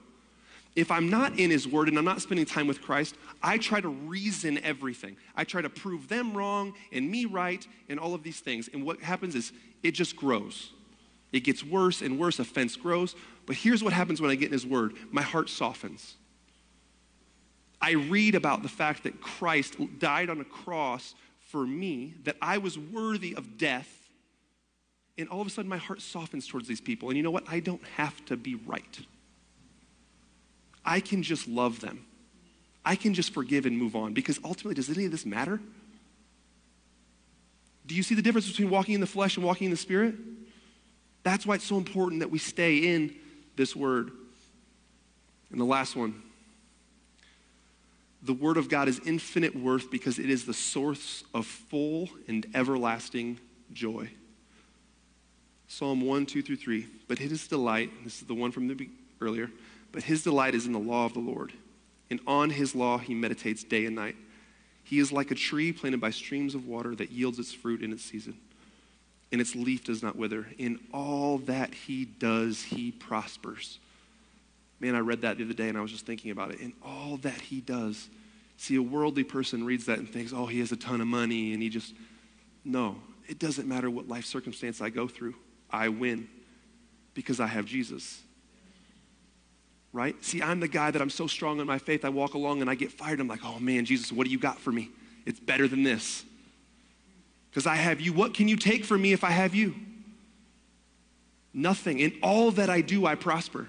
If 0.76 0.90
I'm 0.92 1.10
not 1.10 1.38
in 1.38 1.50
His 1.50 1.68
Word 1.68 1.90
and 1.90 1.98
I'm 1.98 2.06
not 2.06 2.22
spending 2.22 2.46
time 2.46 2.68
with 2.68 2.82
Christ, 2.82 3.16
I 3.44 3.58
try 3.58 3.82
to 3.82 3.90
reason 3.90 4.60
everything. 4.60 5.18
I 5.36 5.44
try 5.44 5.62
to 5.62 5.70
prove 5.70 6.08
them 6.08 6.38
wrong 6.38 6.74
and 6.94 7.10
me 7.10 7.26
right 7.26 7.68
and 7.90 8.00
all 8.00 8.14
of 8.14 8.24
these 8.24 8.40
things. 8.40 8.70
And 8.72 8.86
what 8.86 9.02
happens 9.02 9.36
is 9.36 9.52
it 9.84 9.92
just 9.92 10.16
grows. 10.16 10.72
It 11.34 11.42
gets 11.42 11.64
worse 11.64 12.02
and 12.02 12.18
worse. 12.20 12.40
Offense 12.40 12.76
grows. 12.76 13.16
But 13.46 13.58
here's 13.58 13.84
what 13.84 13.94
happens 13.94 14.22
when 14.22 14.32
I 14.32 14.36
get 14.36 14.48
in 14.48 14.54
His 14.54 14.66
Word 14.66 14.94
my 15.12 15.24
heart 15.24 15.50
softens. 15.50 16.16
I 17.82 17.92
read 17.92 18.36
about 18.36 18.62
the 18.62 18.70
fact 18.70 19.04
that 19.04 19.22
Christ 19.22 19.76
died 20.00 20.30
on 20.30 20.40
a 20.40 20.46
cross 20.46 21.16
for 21.40 21.66
me, 21.66 22.14
that 22.24 22.38
I 22.42 22.60
was 22.60 22.78
worthy 22.78 23.36
of 23.36 23.58
death. 23.58 23.90
And 25.18 25.28
all 25.30 25.42
of 25.42 25.48
a 25.48 25.50
sudden, 25.50 25.68
my 25.68 25.78
heart 25.78 26.02
softens 26.02 26.48
towards 26.48 26.68
these 26.68 26.80
people. 26.80 27.10
And 27.10 27.18
you 27.18 27.24
know 27.24 27.32
what? 27.32 27.44
I 27.48 27.60
don't 27.60 27.84
have 27.98 28.24
to 28.26 28.38
be 28.38 28.56
right. 28.56 29.00
I 30.86 31.00
can 31.00 31.24
just 31.24 31.48
love 31.48 31.82
them. 31.82 32.06
I 32.86 32.96
can 32.96 33.14
just 33.14 33.34
forgive 33.34 33.66
and 33.66 33.78
move 33.78 33.96
on 33.96 34.14
because 34.14 34.40
ultimately, 34.44 34.76
does 34.76 34.90
any 34.90 35.06
of 35.06 35.12
this 35.12 35.26
matter? 35.26 35.60
Do 37.86 37.96
you 37.96 38.04
see 38.04 38.16
the 38.16 38.22
difference 38.22 38.48
between 38.48 38.70
walking 38.70 38.96
in 38.96 39.02
the 39.02 39.08
flesh 39.08 39.38
and 39.38 39.46
walking 39.46 39.66
in 39.66 39.72
the 39.72 39.78
spirit? 39.78 40.16
That's 41.24 41.46
why 41.46 41.56
it's 41.56 41.66
so 41.66 41.78
important 41.78 42.22
that 42.22 42.32
we 42.32 42.40
stay 42.40 42.94
in 42.94 43.16
this 43.56 43.76
word. 43.76 44.12
And 45.52 45.60
the 45.60 45.66
last 45.66 45.96
one 45.96 46.22
the 48.24 48.34
word 48.34 48.58
of 48.58 48.70
God 48.70 48.88
is 48.88 49.02
infinite 49.06 49.56
worth 49.56 49.90
because 49.90 50.20
it 50.20 50.30
is 50.30 50.46
the 50.46 50.54
source 50.54 51.24
of 51.34 51.46
full 51.46 52.10
and 52.28 52.46
everlasting 52.54 53.40
joy. 53.74 54.10
Psalm 55.68 56.02
1, 56.02 56.26
2 56.26 56.42
through 56.42 56.58
3. 56.58 56.86
But 57.08 57.18
his 57.18 57.48
delight, 57.48 57.92
this 58.04 58.22
is 58.22 58.28
the 58.28 58.36
one 58.36 58.52
from 58.52 58.68
the 58.68 58.90
earlier, 59.22 59.50
but 59.92 60.04
his 60.04 60.24
delight 60.24 60.54
is 60.54 60.66
in 60.66 60.74
the 60.74 60.80
law 60.80 61.06
of 61.06 61.14
the 61.14 61.20
Lord, 61.20 61.54
and 62.10 62.20
on 62.28 62.50
his 62.50 62.76
law 62.76 62.98
he 62.98 63.16
meditates 63.16 63.64
day 63.64 63.86
and 63.86 63.96
night. 63.96 64.16
He 64.84 65.00
is 65.00 65.12
like 65.12 65.32
a 65.32 65.36
tree 65.36 65.72
planted 65.72 66.02
by 66.02 66.12
streams 66.12 66.56
of 66.56 66.68
water 66.68 66.96
that 66.96 67.12
yields 67.12 67.40
its 67.40 67.54
fruit 67.54 67.82
in 67.82 67.92
its 67.94 68.04
season, 68.04 68.38
and 69.32 69.40
its 69.40 69.56
leaf 69.56 69.86
does 69.86 70.04
not 70.04 70.16
wither. 70.16 70.48
In 70.58 70.80
all 70.94 71.38
that 71.40 71.74
he 71.74 72.06
does, 72.06 72.64
he 72.64 72.92
prospers. 72.92 73.80
Man, 74.82 74.96
I 74.96 75.00
read 75.00 75.22
that 75.22 75.38
the 75.38 75.46
other 75.46 75.54
day 75.54 75.70
and 75.70 75.78
I 75.78 75.82
was 75.82 75.92
just 75.92 76.06
thinking 76.06 76.32
about 76.32 76.52
it. 76.52 76.60
In 76.60 76.74
all 76.84 77.18
that 77.18 77.40
he 77.40 77.62
does, 77.62 78.10
see, 78.58 78.76
a 78.76 78.82
worldly 78.82 79.24
person 79.24 79.64
reads 79.64 79.86
that 79.86 80.00
and 80.00 80.12
thinks, 80.12 80.34
oh, 80.34 80.48
he 80.48 80.60
has 80.60 80.74
a 80.74 80.76
ton 80.76 81.00
of 81.00 81.08
money 81.08 81.54
and 81.54 81.62
he 81.62 81.70
just, 81.70 81.94
no, 82.66 82.98
it 83.30 83.40
doesn't 83.40 83.68
matter 83.68 83.90
what 83.90 84.10
life 84.10 84.26
circumstance 84.26 84.82
I 84.82 84.90
go 84.90 85.08
through, 85.08 85.36
I 85.70 85.88
win 85.88 86.28
because 87.14 87.40
I 87.40 87.48
have 87.48 87.66
Jesus 87.66 88.22
right? 89.94 90.16
See, 90.24 90.42
I'm 90.42 90.60
the 90.60 90.68
guy 90.68 90.92
that 90.92 91.02
I'm 91.02 91.10
so 91.10 91.28
strong 91.28 91.60
in 91.60 91.68
my 91.68 91.78
faith, 91.78 92.06
I 92.06 92.10
walk 92.10 92.34
along 92.34 92.62
and 92.62 92.70
I 92.70 92.76
get 92.76 92.92
fired. 92.92 93.20
I'm 93.20 93.28
like, 93.28 93.44
oh 93.44 93.60
man, 93.60 93.86
Jesus, 93.86 94.12
what 94.12 94.26
do 94.26 94.32
you 94.32 94.40
got 94.40 94.60
for 94.60 94.72
me? 94.72 94.90
It's 95.26 95.40
better 95.40 95.68
than 95.68 95.84
this. 95.84 96.24
Because 97.50 97.68
I 97.68 97.76
have 97.76 98.00
you. 98.00 98.14
What 98.14 98.34
can 98.34 98.48
you 98.48 98.56
take 98.56 98.86
from 98.86 99.02
me 99.02 99.12
if 99.12 99.24
I 99.24 99.32
have 99.32 99.54
you? 99.54 99.76
Nothing. 101.54 102.00
In 102.00 102.14
all 102.24 102.52
that 102.52 102.70
I 102.70 102.80
do, 102.82 103.06
I 103.06 103.16
prosper 103.16 103.68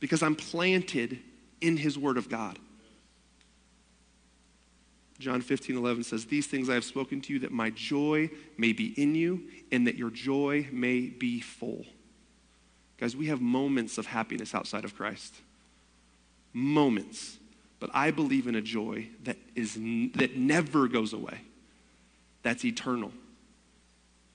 because 0.00 0.22
I'm 0.22 0.36
planted 0.36 1.18
in 1.60 1.76
his 1.76 1.98
word 1.98 2.16
of 2.16 2.28
God. 2.28 2.58
John 5.18 5.40
15, 5.40 5.76
11 5.76 6.04
says, 6.04 6.26
These 6.26 6.46
things 6.46 6.68
I 6.70 6.74
have 6.74 6.84
spoken 6.84 7.20
to 7.22 7.32
you 7.32 7.40
that 7.40 7.50
my 7.50 7.70
joy 7.70 8.30
may 8.56 8.72
be 8.72 8.94
in 9.00 9.14
you 9.14 9.48
and 9.72 9.86
that 9.86 9.96
your 9.96 10.10
joy 10.10 10.68
may 10.70 11.08
be 11.08 11.40
full. 11.40 11.84
Guys, 12.98 13.16
we 13.16 13.26
have 13.26 13.40
moments 13.40 13.98
of 13.98 14.06
happiness 14.06 14.54
outside 14.54 14.84
of 14.84 14.94
Christ. 14.94 15.34
Moments. 16.52 17.38
But 17.80 17.90
I 17.94 18.10
believe 18.10 18.46
in 18.46 18.54
a 18.54 18.60
joy 18.60 19.08
that, 19.24 19.36
is, 19.54 19.74
that 19.74 20.36
never 20.36 20.88
goes 20.88 21.12
away. 21.12 21.40
That's 22.42 22.64
eternal. 22.64 23.12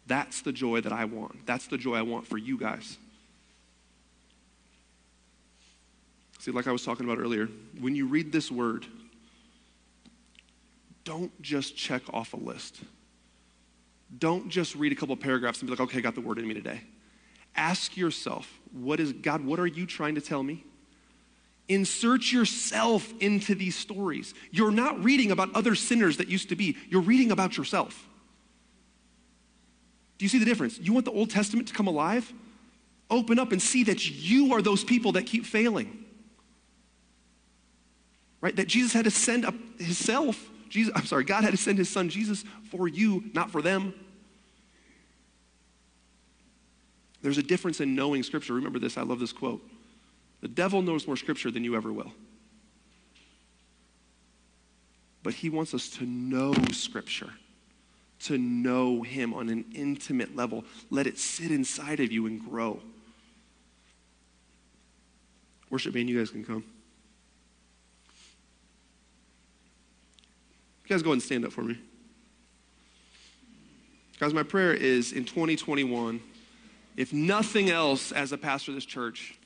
That's 0.08 0.42
the 0.42 0.52
joy 0.52 0.82
that 0.82 0.94
I 0.94 1.06
want. 1.06 1.46
That's 1.46 1.68
the 1.68 1.78
joy 1.78 1.96
I 1.96 2.02
want 2.02 2.28
for 2.28 2.38
you 2.38 2.58
guys. 2.58 2.98
See, 6.44 6.52
like 6.52 6.68
I 6.68 6.74
was 6.74 6.84
talking 6.84 7.06
about 7.06 7.20
earlier, 7.20 7.48
when 7.80 7.96
you 7.96 8.06
read 8.06 8.34
this 8.34 8.52
word, 8.52 8.86
don't 11.06 11.32
just 11.42 11.78
check 11.78 12.02
off 12.12 12.34
a 12.34 12.36
list. 12.36 12.82
Don't 14.20 14.50
just 14.50 14.76
read 14.76 14.92
a 14.92 14.96
couple 14.96 15.16
paragraphs 15.16 15.62
and 15.62 15.68
be 15.68 15.72
like, 15.72 15.80
okay, 15.80 16.00
I 16.00 16.02
got 16.02 16.16
the 16.16 16.22
word 16.22 16.40
in 16.40 16.46
me 16.46 16.54
today. 16.54 16.82
Ask 17.56 17.96
yourself, 17.96 18.60
what 18.74 19.00
is 19.00 19.14
God, 19.14 19.46
what 19.46 19.58
are 19.58 19.66
you 19.66 19.86
trying 19.86 20.16
to 20.16 20.22
tell 20.22 20.44
me? 20.44 20.66
Insert 21.70 22.30
yourself 22.30 23.14
into 23.22 23.56
these 23.56 23.78
stories. 23.78 24.34
You're 24.52 24.70
not 24.70 25.02
reading 25.02 25.32
about 25.32 25.56
other 25.56 25.76
sinners 25.76 26.18
that 26.18 26.28
used 26.28 26.50
to 26.50 26.58
be, 26.58 26.76
you're 26.90 27.00
reading 27.00 27.32
about 27.32 27.56
yourself. 27.56 28.06
Do 30.18 30.26
you 30.26 30.30
see 30.30 30.40
the 30.40 30.46
difference? 30.46 30.78
You 30.78 30.92
want 30.92 31.06
the 31.06 31.12
Old 31.12 31.30
Testament 31.30 31.70
to 31.70 31.74
come 31.74 31.88
alive? 31.88 32.34
Open 33.10 33.40
up 33.40 33.54
and 33.54 33.62
see 33.62 33.86
that 33.86 34.10
you 34.10 34.54
are 34.54 34.62
those 34.62 34.84
people 34.84 35.14
that 35.14 35.26
keep 35.26 35.46
failing. 35.46 36.03
Right? 38.44 38.58
That 38.58 38.68
Jesus 38.68 38.92
had 38.92 39.06
to 39.06 39.12
send 39.12 39.46
up 39.46 39.56
himself. 39.80 40.50
Jesus, 40.68 40.92
I'm 40.98 41.06
sorry, 41.06 41.24
God 41.24 41.46
had 41.46 41.52
to 41.52 41.58
send 41.58 41.78
his 41.78 41.88
son 41.88 42.10
Jesus 42.10 42.44
for 42.70 42.90
you, 42.90 43.24
not 43.34 43.50
for 43.50 43.62
them. 43.62 43.94
There's 47.22 47.38
a 47.38 47.44
difference 47.44 47.80
in 47.80 47.96
knowing 47.96 48.22
Scripture. 48.22 48.54
Remember 48.54 48.80
this, 48.80 48.98
I 48.98 49.04
love 49.04 49.22
this 49.22 49.32
quote. 49.32 49.66
The 50.42 50.50
devil 50.50 50.82
knows 50.82 51.08
more 51.08 51.16
Scripture 51.16 51.52
than 51.52 51.64
you 51.64 51.78
ever 51.78 51.94
will. 51.94 52.12
But 55.24 55.36
he 55.36 55.50
wants 55.50 55.74
us 55.74 55.88
to 55.92 56.06
know 56.06 56.54
Scripture, 56.74 57.30
to 58.24 58.38
know 58.38 59.04
him 59.04 59.34
on 59.34 59.48
an 59.48 59.64
intimate 59.74 60.36
level. 60.36 60.66
Let 60.90 61.08
it 61.08 61.18
sit 61.18 61.50
inside 61.50 62.02
of 62.02 62.12
you 62.12 62.26
and 62.26 62.44
grow. 62.44 62.82
Worship 65.70 65.94
band, 65.94 66.10
you 66.10 66.20
guys 66.20 66.30
can 66.30 66.44
come. 66.44 66.66
You 70.84 70.90
guys 70.90 71.02
go 71.02 71.10
ahead 71.10 71.16
and 71.16 71.24
stand 71.24 71.46
up 71.46 71.52
for 71.52 71.62
me. 71.62 71.78
Guys, 74.20 74.34
my 74.34 74.44
prayer 74.44 74.74
is 74.74 75.12
in 75.12 75.26
2021 75.26 76.22
if 76.96 77.12
nothing 77.12 77.70
else, 77.70 78.12
as 78.12 78.32
a 78.32 78.38
pastor 78.38 78.72
of 78.72 78.76
this 78.76 78.86
church, 78.86 79.38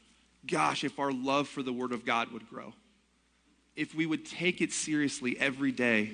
gosh, 0.46 0.84
if 0.84 1.00
our 1.00 1.12
love 1.12 1.48
for 1.48 1.64
the 1.64 1.72
Word 1.72 1.92
of 1.94 2.06
God 2.06 2.32
would 2.32 2.48
grow. 2.50 2.74
If 3.76 3.96
we 3.96 4.06
would 4.06 4.26
take 4.26 4.62
it 4.62 4.74
seriously 4.74 5.38
every 5.40 5.72
day 5.72 6.12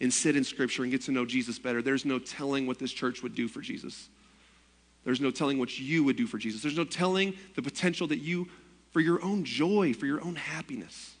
and 0.00 0.12
sit 0.12 0.36
in 0.36 0.44
Scripture 0.44 0.82
and 0.82 0.92
get 0.92 1.02
to 1.02 1.12
know 1.12 1.24
Jesus 1.24 1.58
better, 1.58 1.82
there's 1.82 2.04
no 2.04 2.18
telling 2.18 2.66
what 2.66 2.78
this 2.78 2.92
church 2.92 3.22
would 3.22 3.34
do 3.34 3.48
for 3.48 3.60
Jesus. 3.60 4.08
There's 5.04 5.20
no 5.20 5.30
telling 5.30 5.58
what 5.58 5.78
you 5.78 6.04
would 6.04 6.16
do 6.16 6.26
for 6.26 6.38
Jesus. 6.38 6.62
There's 6.62 6.76
no 6.76 6.84
telling 6.84 7.34
the 7.56 7.62
potential 7.62 8.06
that 8.08 8.18
you, 8.18 8.48
for 8.92 9.00
your 9.00 9.22
own 9.24 9.44
joy, 9.44 9.94
for 9.94 10.06
your 10.06 10.22
own 10.22 10.36
happiness. 10.36 11.14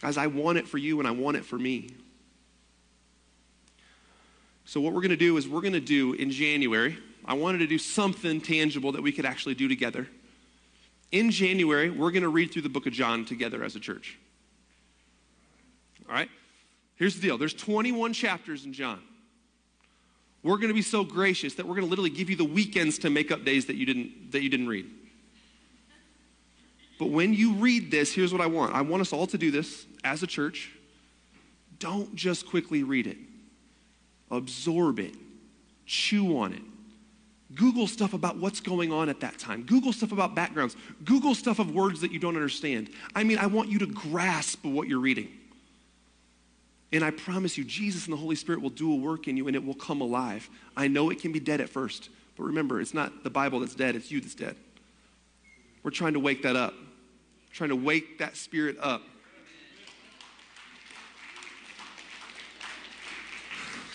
Guys, 0.00 0.16
I 0.16 0.28
want 0.28 0.56
it 0.56 0.68
for 0.68 0.78
you 0.78 0.98
and 0.98 1.08
I 1.08 1.10
want 1.10 1.36
it 1.36 1.44
for 1.44 1.58
me. 1.58 1.90
So, 4.66 4.80
what 4.80 4.92
we're 4.92 5.00
going 5.00 5.10
to 5.10 5.16
do 5.16 5.36
is 5.36 5.48
we're 5.48 5.60
going 5.60 5.72
to 5.74 5.80
do 5.80 6.12
in 6.14 6.30
January, 6.30 6.98
I 7.24 7.34
wanted 7.34 7.58
to 7.58 7.68
do 7.68 7.78
something 7.78 8.40
tangible 8.40 8.92
that 8.92 9.02
we 9.02 9.12
could 9.12 9.24
actually 9.24 9.54
do 9.54 9.68
together. 9.68 10.08
In 11.12 11.30
January, 11.30 11.88
we're 11.88 12.10
going 12.10 12.24
to 12.24 12.28
read 12.28 12.52
through 12.52 12.62
the 12.62 12.68
book 12.68 12.86
of 12.86 12.92
John 12.92 13.24
together 13.24 13.62
as 13.62 13.76
a 13.76 13.80
church. 13.80 14.18
All 16.08 16.14
right? 16.14 16.28
Here's 16.96 17.14
the 17.14 17.22
deal 17.22 17.38
there's 17.38 17.54
21 17.54 18.12
chapters 18.12 18.64
in 18.64 18.72
John. 18.72 19.00
We're 20.42 20.56
going 20.56 20.68
to 20.68 20.74
be 20.74 20.82
so 20.82 21.04
gracious 21.04 21.54
that 21.54 21.66
we're 21.66 21.74
going 21.74 21.86
to 21.86 21.90
literally 21.90 22.10
give 22.10 22.28
you 22.28 22.36
the 22.36 22.44
weekends 22.44 22.98
to 22.98 23.10
make 23.10 23.30
up 23.30 23.44
days 23.44 23.66
that 23.66 23.76
you 23.76 23.86
didn't, 23.86 24.32
that 24.32 24.42
you 24.42 24.48
didn't 24.48 24.68
read. 24.68 24.86
But 26.98 27.10
when 27.10 27.34
you 27.34 27.54
read 27.54 27.90
this, 27.90 28.12
here's 28.12 28.32
what 28.32 28.40
I 28.40 28.46
want 28.46 28.74
I 28.74 28.80
want 28.80 29.00
us 29.00 29.12
all 29.12 29.28
to 29.28 29.38
do 29.38 29.52
this 29.52 29.86
as 30.02 30.24
a 30.24 30.26
church. 30.26 30.72
Don't 31.78 32.14
just 32.16 32.48
quickly 32.48 32.82
read 32.82 33.06
it, 33.06 33.18
absorb 34.30 34.98
it, 34.98 35.14
chew 35.86 36.38
on 36.38 36.52
it, 36.52 36.62
Google 37.54 37.86
stuff 37.86 38.12
about 38.12 38.36
what's 38.36 38.60
going 38.60 38.92
on 38.92 39.08
at 39.08 39.20
that 39.20 39.38
time. 39.38 39.62
Google 39.62 39.92
stuff 39.92 40.12
about 40.12 40.34
backgrounds. 40.34 40.76
Google 41.04 41.34
stuff 41.34 41.58
of 41.58 41.74
words 41.74 42.00
that 42.00 42.10
you 42.10 42.18
don't 42.18 42.34
understand. 42.34 42.90
I 43.14 43.24
mean, 43.24 43.38
I 43.38 43.46
want 43.46 43.68
you 43.68 43.78
to 43.80 43.86
grasp 43.86 44.64
what 44.64 44.88
you're 44.88 45.00
reading. 45.00 45.28
And 46.92 47.04
I 47.04 47.10
promise 47.10 47.56
you, 47.56 47.64
Jesus 47.64 48.06
and 48.06 48.12
the 48.12 48.16
Holy 48.16 48.36
Spirit 48.36 48.62
will 48.62 48.70
do 48.70 48.92
a 48.92 48.96
work 48.96 49.28
in 49.28 49.36
you 49.36 49.46
and 49.46 49.56
it 49.56 49.64
will 49.64 49.74
come 49.74 50.00
alive. 50.00 50.48
I 50.76 50.88
know 50.88 51.10
it 51.10 51.20
can 51.20 51.32
be 51.32 51.40
dead 51.40 51.60
at 51.60 51.68
first, 51.68 52.10
but 52.36 52.44
remember, 52.44 52.80
it's 52.80 52.94
not 52.94 53.24
the 53.24 53.30
Bible 53.30 53.60
that's 53.60 53.74
dead, 53.74 53.96
it's 53.96 54.10
you 54.10 54.20
that's 54.20 54.34
dead. 54.34 54.56
We're 55.82 55.90
trying 55.90 56.14
to 56.14 56.20
wake 56.20 56.42
that 56.42 56.56
up, 56.56 56.74
trying 57.52 57.70
to 57.70 57.76
wake 57.76 58.18
that 58.18 58.36
spirit 58.36 58.76
up. 58.80 59.02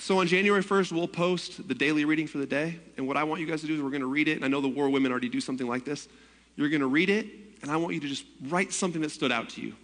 So 0.01 0.17
on 0.17 0.25
January 0.25 0.63
1st, 0.63 0.93
we'll 0.93 1.07
post 1.07 1.67
the 1.67 1.75
daily 1.75 2.05
reading 2.05 2.25
for 2.25 2.39
the 2.39 2.45
day. 2.47 2.79
And 2.97 3.07
what 3.07 3.17
I 3.17 3.23
want 3.23 3.39
you 3.39 3.45
guys 3.45 3.61
to 3.61 3.67
do 3.67 3.75
is 3.75 3.81
we're 3.83 3.91
going 3.91 4.01
to 4.01 4.07
read 4.07 4.27
it. 4.27 4.35
And 4.35 4.43
I 4.43 4.47
know 4.47 4.59
the 4.59 4.67
war 4.67 4.89
women 4.89 5.11
already 5.11 5.29
do 5.29 5.39
something 5.39 5.67
like 5.67 5.85
this. 5.85 6.07
You're 6.55 6.69
going 6.69 6.81
to 6.81 6.87
read 6.87 7.11
it, 7.11 7.27
and 7.61 7.69
I 7.69 7.77
want 7.77 7.93
you 7.93 7.99
to 7.99 8.07
just 8.07 8.25
write 8.47 8.73
something 8.73 8.99
that 9.03 9.11
stood 9.11 9.31
out 9.31 9.49
to 9.49 9.61
you. 9.61 9.75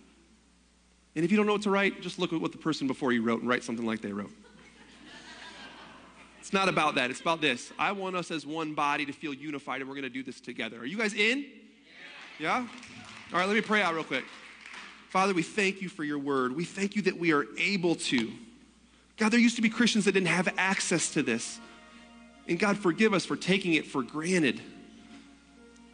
And 1.15 1.23
if 1.23 1.29
you 1.29 1.37
don't 1.37 1.45
know 1.45 1.51
what 1.53 1.61
to 1.61 1.69
write, 1.69 2.01
just 2.01 2.17
look 2.17 2.33
at 2.33 2.41
what 2.41 2.51
the 2.51 2.57
person 2.57 2.87
before 2.87 3.13
you 3.13 3.21
wrote 3.21 3.41
and 3.41 3.47
write 3.47 3.63
something 3.63 3.85
like 3.85 4.01
they 4.01 4.11
wrote. 4.11 4.31
It's 6.39 6.51
not 6.51 6.67
about 6.67 6.95
that. 6.95 7.11
It's 7.11 7.21
about 7.21 7.39
this. 7.39 7.71
I 7.77 7.91
want 7.91 8.15
us 8.15 8.31
as 8.31 8.43
one 8.43 8.73
body 8.73 9.05
to 9.05 9.13
feel 9.13 9.35
unified, 9.35 9.81
and 9.81 9.87
we're 9.87 9.95
going 9.95 10.01
to 10.01 10.09
do 10.09 10.23
this 10.23 10.41
together. 10.41 10.79
Are 10.79 10.85
you 10.85 10.97
guys 10.97 11.13
in? 11.13 11.45
Yeah? 12.39 12.65
All 13.31 13.39
right, 13.39 13.45
let 13.45 13.53
me 13.53 13.61
pray 13.61 13.83
out 13.83 13.93
real 13.93 14.03
quick. 14.03 14.25
Father, 15.09 15.35
we 15.35 15.43
thank 15.43 15.79
you 15.79 15.89
for 15.89 16.03
your 16.03 16.17
word. 16.17 16.55
We 16.55 16.65
thank 16.65 16.95
you 16.95 17.03
that 17.03 17.19
we 17.19 17.33
are 17.33 17.45
able 17.59 17.93
to. 17.93 18.31
God, 19.17 19.31
there 19.31 19.39
used 19.39 19.55
to 19.55 19.61
be 19.61 19.69
Christians 19.69 20.05
that 20.05 20.11
didn't 20.11 20.27
have 20.27 20.53
access 20.57 21.11
to 21.13 21.23
this. 21.23 21.59
And 22.47 22.57
God, 22.57 22.77
forgive 22.77 23.13
us 23.13 23.25
for 23.25 23.35
taking 23.35 23.73
it 23.73 23.85
for 23.85 24.03
granted. 24.03 24.61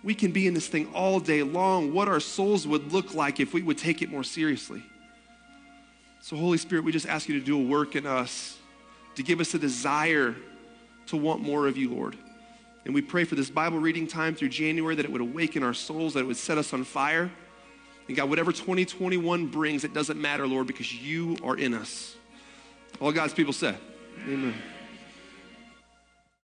We 0.03 0.13
can 0.13 0.31
be 0.31 0.45
in 0.45 0.53
this 0.53 0.67
thing 0.67 0.91
all 0.93 1.19
day 1.19 1.41
long. 1.41 1.93
What 1.93 2.09
our 2.09 2.19
souls 2.19 2.67
would 2.67 2.91
look 2.91 3.13
like 3.13 3.39
if 3.39 3.53
we 3.53 3.61
would 3.61 3.77
take 3.77 4.01
it 4.01 4.11
more 4.11 4.23
seriously. 4.23 4.83
So, 6.21 6.35
Holy 6.35 6.57
Spirit, 6.57 6.83
we 6.83 6.91
just 6.91 7.07
ask 7.07 7.27
you 7.27 7.39
to 7.39 7.45
do 7.45 7.57
a 7.57 7.63
work 7.63 7.95
in 7.95 8.05
us, 8.05 8.57
to 9.15 9.23
give 9.23 9.39
us 9.39 9.53
a 9.53 9.59
desire 9.59 10.35
to 11.07 11.17
want 11.17 11.41
more 11.41 11.67
of 11.67 11.77
you, 11.77 11.93
Lord. 11.93 12.17
And 12.85 12.93
we 12.93 13.01
pray 13.01 13.23
for 13.23 13.35
this 13.35 13.49
Bible 13.49 13.79
reading 13.79 14.07
time 14.07 14.35
through 14.35 14.49
January 14.49 14.95
that 14.95 15.05
it 15.05 15.11
would 15.11 15.21
awaken 15.21 15.63
our 15.63 15.73
souls, 15.73 16.13
that 16.13 16.21
it 16.21 16.27
would 16.27 16.37
set 16.37 16.57
us 16.57 16.73
on 16.73 16.83
fire. 16.83 17.31
And 18.07 18.17
God, 18.17 18.29
whatever 18.29 18.51
2021 18.51 19.47
brings, 19.47 19.85
it 19.85 19.93
doesn't 19.93 20.19
matter, 20.19 20.45
Lord, 20.45 20.67
because 20.67 20.93
you 20.93 21.37
are 21.43 21.55
in 21.55 21.73
us. 21.73 22.15
All 22.99 23.11
God's 23.11 23.33
people 23.33 23.53
say, 23.53 23.75
Amen. 24.27 24.53